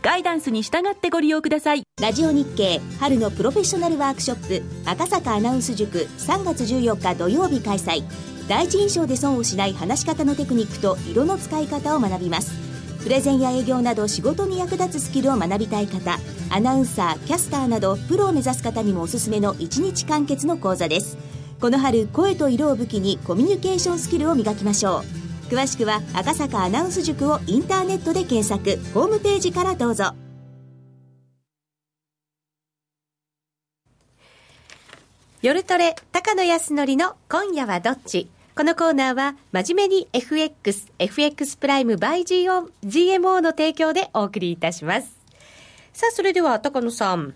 [0.00, 1.82] ガイダンスに従ってご利用ください。
[2.00, 8.04] ラジオ日経春のプロフェッショナルワークショップ赤坂アナウンス塾3月14日土曜日開催。
[8.48, 12.52] 第一印象で損をしない話し方のテクニックと色の使い方を学びます。
[13.02, 16.18] プレゼンや営業など仕事に役立つスキルを学びたい方
[16.50, 21.18] アナウンサーキャスターなどプロを目指す方にもおすすめの1日完結の講座です。
[21.60, 25.27] この春声と色を武器にコミュニケーションスキルを磨きましょう。
[25.50, 28.78] 詳しくは赤坂アナウンス塾をインターネットで検索。
[28.92, 30.14] ホームページからどうぞ。
[35.40, 38.28] 夜トレ高野康則の今夜はどっち？
[38.54, 42.24] このコーナーは真面目に FX、FX プライム by
[42.82, 45.16] GMO の提供でお送りいたします。
[45.92, 47.34] さあ、それでは高野さん、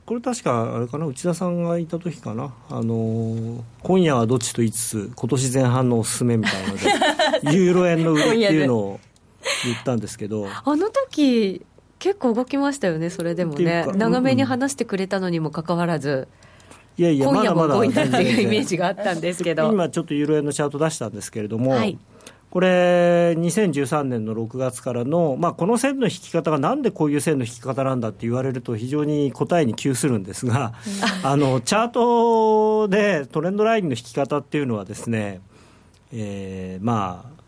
[0.07, 2.55] これ確かあれかな内田さんがいた時かな。
[2.71, 6.77] あの今夜はどっちと言いつつ今年前半のおすすめみたいなの
[7.53, 9.01] で ユーロ円の売りっていうのを
[9.65, 10.49] 言ったんですけど。
[10.65, 11.61] あの時
[12.03, 16.27] 結構動きましたよね、それでもね、長めに話してくれたのにもかかわらず。
[16.99, 19.71] いやいや今夜も動いたっていうイメージがあったんですけど。
[19.73, 21.97] 今ちょっとユーロ円のチャート出したんですけれども、はい、
[22.51, 30.73] これ2013年の6月からの、まあ、この線の引き方がなんでこういう線の引き方なんだって言われると非常に答えに窮するんですが、
[31.23, 35.41] あのチャートでトレンドラインの引き方っていうのはですね、
[36.13, 37.42] えー、まあ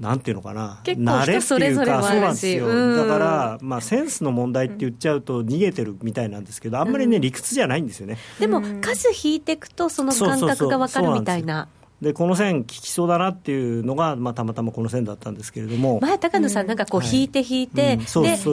[0.00, 0.80] なんていうのかな。
[0.82, 2.64] 結構人それぞれもあるしだ
[3.06, 8.18] から、まあ、センスの問題って言っちゃうと逃げてるみたいなんですけどあんまりね、理屈じゃないんですよね。
[8.40, 11.68] でも数引いていくとその感覚が分かるみたいな
[12.02, 16.00] でこの線、効きそうだなっていうのが、まあ、たまたまこの線だったんですけれども。
[16.00, 18.04] 前、高野さん、なんかこう、引いて引いて、で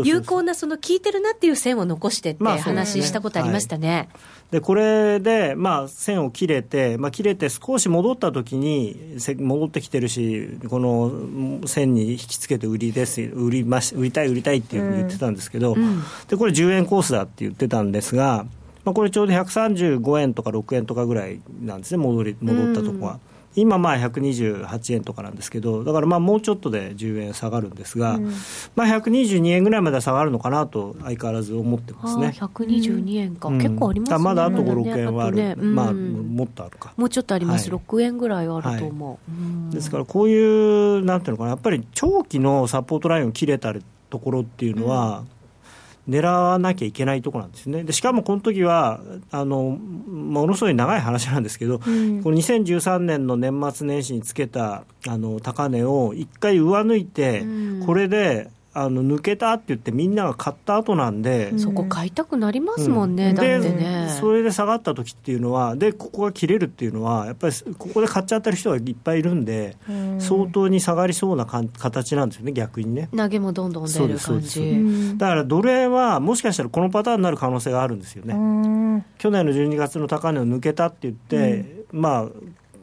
[0.04, 4.10] 有効な、その効いてるなっていう線を残してって話したことありましたね。
[4.12, 18.46] まあでこれで、まあ、線を切れて、まあ、切れて少し戻った時に戻ってきてるしこの線に引き付けて売りです売りまし売りたい売りたいっていうふうに言ってたんですけど、うん、でこれ10円コースだって言ってたんですが、
[18.84, 23.14] まあ、これちょうど135円とか6円とかぐらいなんですね戻り戻ったとこは。
[23.14, 28.32] うん今まあ128円とかなんですけどだからまあもうちょっとで10円下がるんですが、うん、
[28.76, 32.34] まあ122円ぐらいまで下がるのかなと相変わらず思ってますね。
[32.36, 35.56] 122円か、うん、結構ありますねまだあと56円はある、ね。
[35.58, 36.94] うん、まあもっとあるか。
[36.96, 43.74] もうちょっとあります、はい、6円ぐらいあると思う、はい、ですからこういうなんていうのかなやっぱり長期のサポートラインを切れた
[44.10, 45.24] ところっていうのは、
[46.12, 47.84] 狙わなきゃいけないところなんですね。
[47.84, 49.00] でしかもこの時は
[49.32, 64.18] あのものすごい長い話なんですけど、うん、この2013年の年末年始につけたあの高値を一回上抜いて、うん、これであの抜けたって言ってみんなが買った後なんで、うん、そこ買いたくなりますもんね、うん、だってね。
[64.20, 73.10] それで下がった時っていうのはでここが切れるっていうのはやっぱりここで買っちゃってる人がいっぱいいるんで、うん、相当に下がりそうなか形なんですよね逆にね。
[73.16, 75.18] 投げもどんどん出る感じ。
[75.18, 79.06] だからドル円はもしかしたらこのパターンになる可能性があるんですよね。
[79.18, 82.26] 去年の12月の高値を抜けたって言って、まあ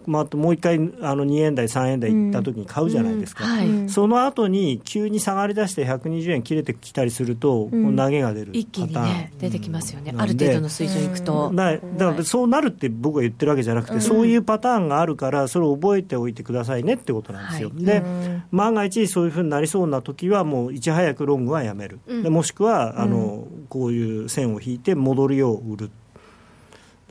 [0.09, 3.51] まあ、もう一回あの2円台、3円台いったときに買うじゃないですか、うん。
[3.51, 11.53] うんはい、その後に急に下がりだして120円切れてきたりすると、うん、投げが出る一気にね、出てきますよね、ある程度の水準いくと。
[11.55, 17.69] だだからそうなるって僕が言ってるわけじゃなくて、そういうパターンがあるから、それを覚えておいてくださいねってことなんですよ。
[17.69, 18.03] はい、で、
[18.51, 25.91] 万が一そういうふうになりそうな時は、もういち早くロングはやめる、でもしくはあの、こういう線を引いて戻りを売る。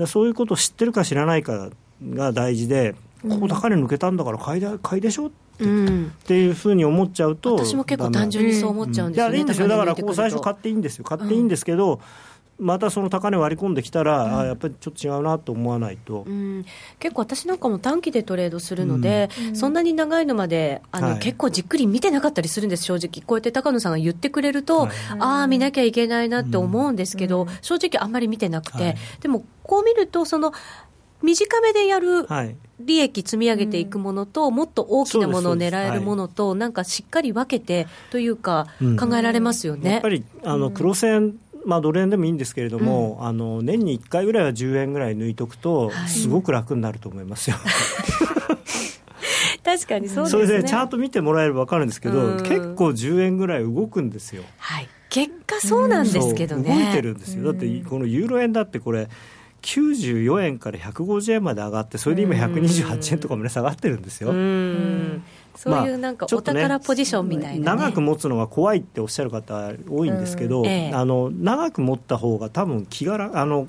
[0.06, 1.70] そういうことを知ってるか知らないか
[2.04, 2.96] が大事で、
[3.28, 5.68] ここ高値抜けたんだから買いだ買いでしょって,、っ
[6.26, 9.68] ていうふうに思っちゃうと私も結構単純にそう思っちゃうんですよね、いやいいんですよ。
[9.68, 11.04] だからここ最初買っていいんですよ。
[11.04, 12.00] 買っていいんですけど、
[12.60, 16.66] またその高値割り込んできたら、うん、あやっぱりちょっと違うなと思わないと、うん、
[17.00, 22.84] 結構私なんかも短期でトレードするので、うん、そんなに長いのまであの、はい、結構じっくり見てなかったりするんです。
[22.84, 24.90] 正直こうやって高野さんが言ってくれると、はい、
[25.20, 30.54] ああ見なきゃいけないなって思うんですけど、正直あんまり見てなくて、はい、でもこう見るとその
[31.22, 32.28] 短めでやる
[32.80, 38.68] 利益積み上げていくものと、もっと大きなものを狙えるものと、なんかしっかり分けてというか、
[39.00, 47.58] 考えられますよね、やっぱりあの黒線、まあ、ドル円でもいいんですけれども、うん、あの年に1回ぐらいは10円ぐらい抜いとくと、すごく楽になると思いますよ。
[49.66, 54.44] 確かにそうです、ね、それでチャート見てもらえれば分かるんですけど、結構10円ぐらい動くんですよ。
[54.60, 54.88] はい。
[55.10, 56.74] 結果そうなんですけどね。
[56.74, 57.44] 動いてるんですよ。
[57.44, 59.10] だってこのユーロ円だってこれ
[59.62, 64.30] 94円から150円まで上がって、それで今128円とかもね、下がってるんですよ。
[65.58, 73.68] そういうなんかお宝ポジションみたいな、ね、長く持つのは怖いっておっしゃる方多いんですけど、ええ、あの長く持った方が多分気があの、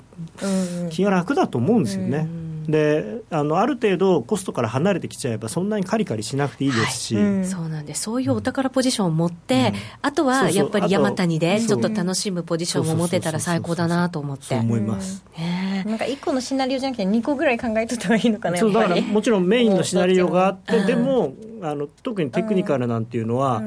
[0.91, 2.27] 気が楽だと思うんですよね。
[2.69, 7.23] であのある程度コストから離れてきちゃえばそんなにカリカリしなくていいですし、はい。
[7.23, 14.55] うん、そうなんでそういうお宝ポジションを持って、うん、あとはやっぱり山谷でちょっと楽しむポジションを持てたら最高だなと思って。
[14.55, 23.61] 思います、ね、なんか1個のシナリオじゃなくて2個ぐらい考えとった方がいいのかなそうだからもちろんメインのシナリオがあってでもあの特にテクニカルなんていうのは、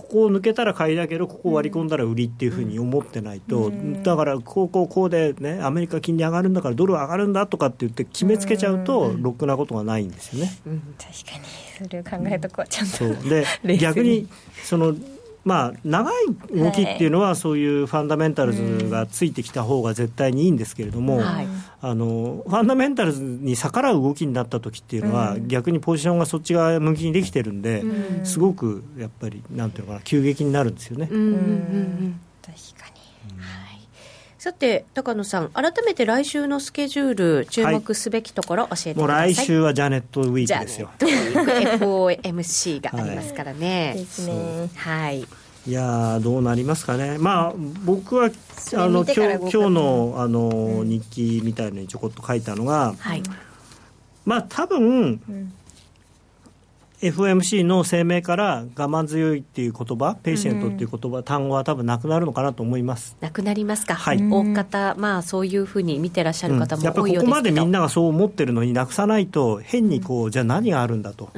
[0.00, 11.86] ここを抜けたら買いだけどここを割り込んだら売りっていうふうに思ってないと、うん、だからこうこうこうでねアメリカ金利上がるんだからドル上がるんだとかって言って決めつけちゃうと、ろくなことがないんですよね、うん、確かに。
[11.86, 13.28] それを考えとこうちゃんと
[13.62, 14.28] で逆に
[14.64, 14.94] その
[15.44, 16.14] まあ、長い
[16.54, 21.46] 動きっていうのは、そういうファンダメンタルズがついてきた方が絶対にいいんですけれども、はい、
[21.80, 27.82] あのファンダメンタルズに逆らう動きになった時っていうのは、逆にポジションがそっち側向きにできてるんで、
[28.24, 31.08] すごくやっぱり、なんていうのかな、急激になるんですよね。
[31.10, 31.18] うん。
[31.18, 33.00] うんうん、確かに、
[34.40, 40.88] さて高野さん、改めて来週のスケジュール、注目すべきところ、教えてください、もう来週はジャネットウィークですよ。
[40.98, 43.92] FOMC がありますからね。
[43.98, 44.70] ですね。
[44.76, 45.20] はい。
[45.20, 45.26] い
[45.70, 48.30] やどうなりますかね、まあ、僕は
[48.76, 53.22] あの今日今日のあの、うん、日記みたいのにちょこっと書いたのが、はい、
[54.24, 55.52] まあ多分、うん
[57.00, 63.16] FOMC の声明から我慢強いっていう言葉 patient っていう言葉、うん、単語は多分なくなるのかなと思います。
[63.20, 71.30] なくなりますか、はい、大方、まあ、そういうふうに見てらっしゃる方も多いようですけど、うん、やっぱここまでみんながそう思ってるのになくさないと変にこう、じゃあ何があるんだと、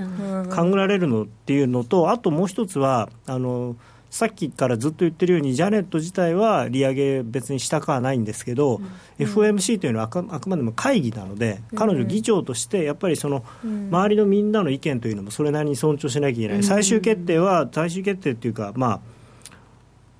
[0.55, 3.77] 考えられるのっていうのとあともう一つはあの
[4.13, 8.81] さっきからずっと言ってるように、ジャネット自体は利上げ別にしたくはないんですけど、う
[9.23, 19.01] ん、FOMC というのはあくあくまでも会議なので、彼女、議長として、やっぱりその周りのみんなの意見というのもそれなりに尊重しなきゃいけない、最終決定は、最終決定っていうか、まあ、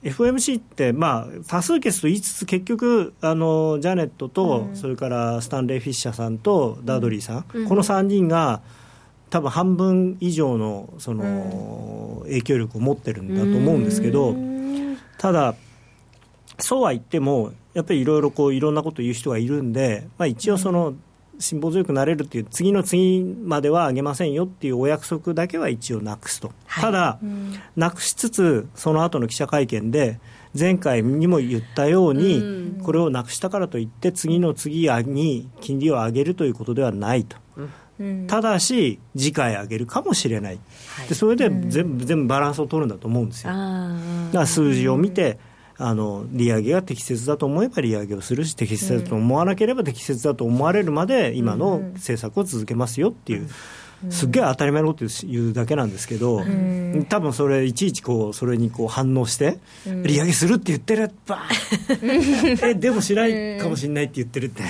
[0.03, 8.63] FOMC って、まあ、多数決と言いつつ、結局あの、ジャネットと、それからスタンレー・フィッシャーさんとダードリーさん、この3人が、
[9.33, 14.37] 多分半分以上のその影響力を持ってるんだと思うんですけど、
[15.17, 15.55] ただ、
[16.59, 20.93] そうは言っても、やっぱりいろいろこういろんなこと言う人がいるんで、まあ、一応その、
[21.39, 27.19] 辛抱強くなれるっていう次の次まではあげませんよっていうお約束だけは一応なくすと、はい、ただ、
[27.75, 30.21] なくしつつその後の記者会見で
[30.57, 37.39] 前回にも言ったように、これをなくしたからといって次の次に金利を上げるということではないと。
[38.27, 40.59] ただし次回上げるかもしれない、
[40.97, 43.53] はい、でそれで全部,、全部バランスを取るんだと思うんですよ。
[43.53, 45.39] だから数字を見て、
[45.79, 53.49] あの利上げが適切だと思えば利上げをするし適切だと思わなければ適切だと思われるまで今の政策を続けますよっていう。
[54.11, 56.43] すっげえ当たり前のこと言うだけなんですけど、
[57.09, 61.43] 多分それいちいちこうそれにこう反応して、利上げするって言ってるば
[62.63, 64.63] えでもしないかもしれないって言ってるって、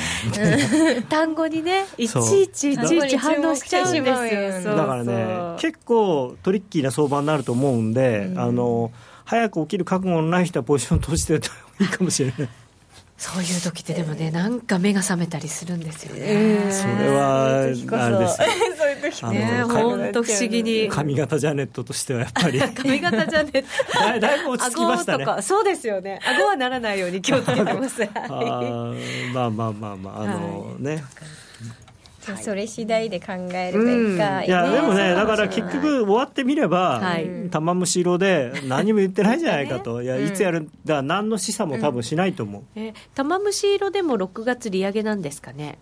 [1.09, 4.77] 単語にねいちいちいちいち反応しちゃうんですよ。
[4.77, 8.93] だからね結構トリッキーな相場になると思うんで、あの
[9.25, 11.49] 早く起きる覚悟のない人はポジション閉じてた
[11.81, 12.49] いいかもしれない。
[13.23, 16.21] そういう時ってでもね、なんか目が覚めたりするんですよね。
[16.25, 20.89] えー、それは、あれです そういう時ね、本当不思議に。
[20.89, 22.59] 髪型ジャネットとしてはやっぱり。
[22.75, 24.01] 髪型ジャネット。
[24.01, 25.25] だだいぶ落ち着きましたね。
[25.41, 26.19] そうですよね。
[26.25, 28.03] 顎はならないように気をつけてます。
[28.03, 28.93] あ
[29.33, 31.05] まあまあまあまあ、あのね。
[32.25, 32.43] はい。
[32.43, 45.79] それ次第で考えればいいか、うん、いやでもねだから結局終わってみれば、はい、玉虫色で何も言ってないじゃないかと、いやいつやるだ何の示唆も多分しないと思う、うん、え玉虫色でも6月利上げなんですかね？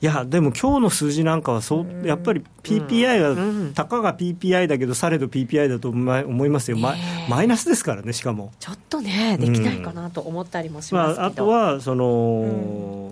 [0.00, 6.94] いやでも今日の数字なんかはそう、やっぱり PPI が、うん、たかが PPI だけど、されど PPI だと思いますよ、マ
[7.28, 8.52] マイナスですからね、しかも。
[8.60, 13.10] ちょっとね、できないかなと思ったりもしますけど、まあ、あとはその、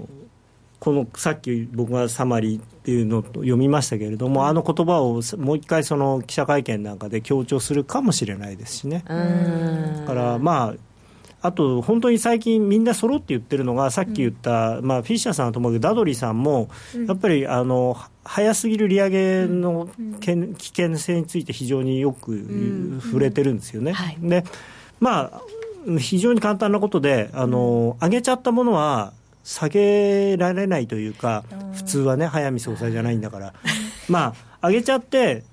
[0.86, 9.02] このさっき僕がサマリーっていうのを読みましたけれども、あの言葉をもう一回その記者会見なんかで強調するかもしれないですしね。
[9.08, 10.76] だからま
[11.42, 16.68] ああと本当に最近みんな揃って言ってるのがさっき言った、うん、まあ、フィッシャーさんはともかくダドリーさんも、
[17.08, 19.88] やっぱりあの早すぎる利上げの
[20.20, 23.90] 危険性について非常によく触れてるんですよね。
[23.90, 24.44] はい、で
[25.00, 25.32] ま
[25.88, 29.12] あ非常に簡単なことであの上げちゃったものは
[29.46, 33.54] 下げられないというか、普通はね、早見総裁じゃないんだから、
[34.08, 35.44] まあ、上げちゃって、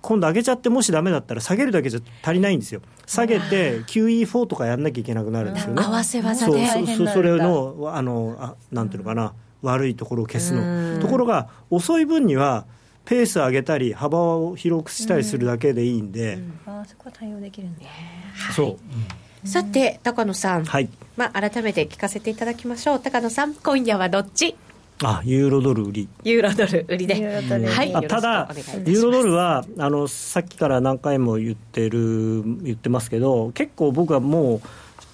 [0.00, 5.82] 今度上げちゃって、もしだめだったら、下げるだけじゃ足りないんですよ、下げて QE4 とかやんなきゃいけなくなるんですよね。
[5.84, 10.98] 合わせ技でそうそうそれのあのあ、なんていうのかな、悪いところを消すの。
[11.02, 12.64] ところが、遅い分には、
[13.04, 17.84] ペース上げたり、幅を広くしたりするだけでいいんで、あそこは対応できるんで、
[18.56, 18.78] そう。
[19.44, 20.88] さて高野さん、はい。
[21.16, 23.00] まあ、改めて聞かせていただきましょう。
[23.00, 24.56] 高野さん今夜はどっち？
[25.04, 26.08] あユーロドル売り。
[26.22, 27.40] ユーロドル売りで、は
[27.82, 28.48] い、ただ
[28.86, 34.60] ユーロドルはあのさっきから何回も言ってる言ってますけど結構僕はも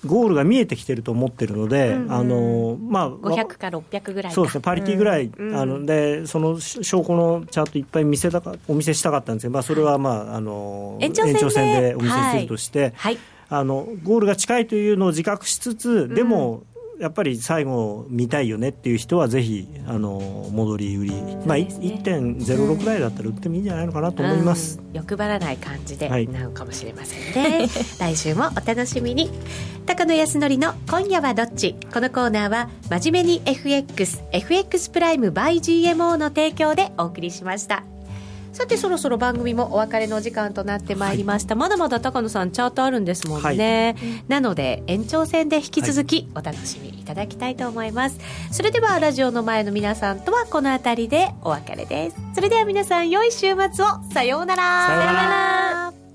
[0.05, 12.83] うゴールが見えてきてると思ってるので、うんうん、あのまあ、500か600ぐらいそうですね、パリティぐらい、うん、あのでその証拠のチャートいっぱい見せたかお見せしたかったんですけど、まあ、それは、まあ、あの延長戦でお見せするとして。
[12.83, 13.19] はい、はい
[13.49, 16.65] あのゴールが近いというのを自覚しつつ、でも、
[16.99, 21.11] やっぱり最後見たいよねっていう人はぜひあの戻り売り、
[21.47, 27.69] まあ、1.06ぐらいだったら売ってもいいんじゃないのかなと思います、うん、欲張らない感じでなのかもしれませんね、はい、
[28.15, 29.31] 来週もお楽しみに。
[29.87, 37.85] 高野康則の「今夜はどっち?」このコーナーは真面目に FXFX プライム by GMO の提供でお送りしました
[38.53, 52.17] さてそろそろ番組もお別れの時間となってまいりました、はい、まだまだ高野さんチャートあるんですもんね、はい、なので延長戦で引き続きお楽しみいただきたいと思います、はい、それではラジオの前の皆さんとはこの辺りでお別れです。
[52.35, 53.89] それでは皆さん良い週末を。
[54.13, 54.87] さようなら。
[54.87, 56.08] さようなら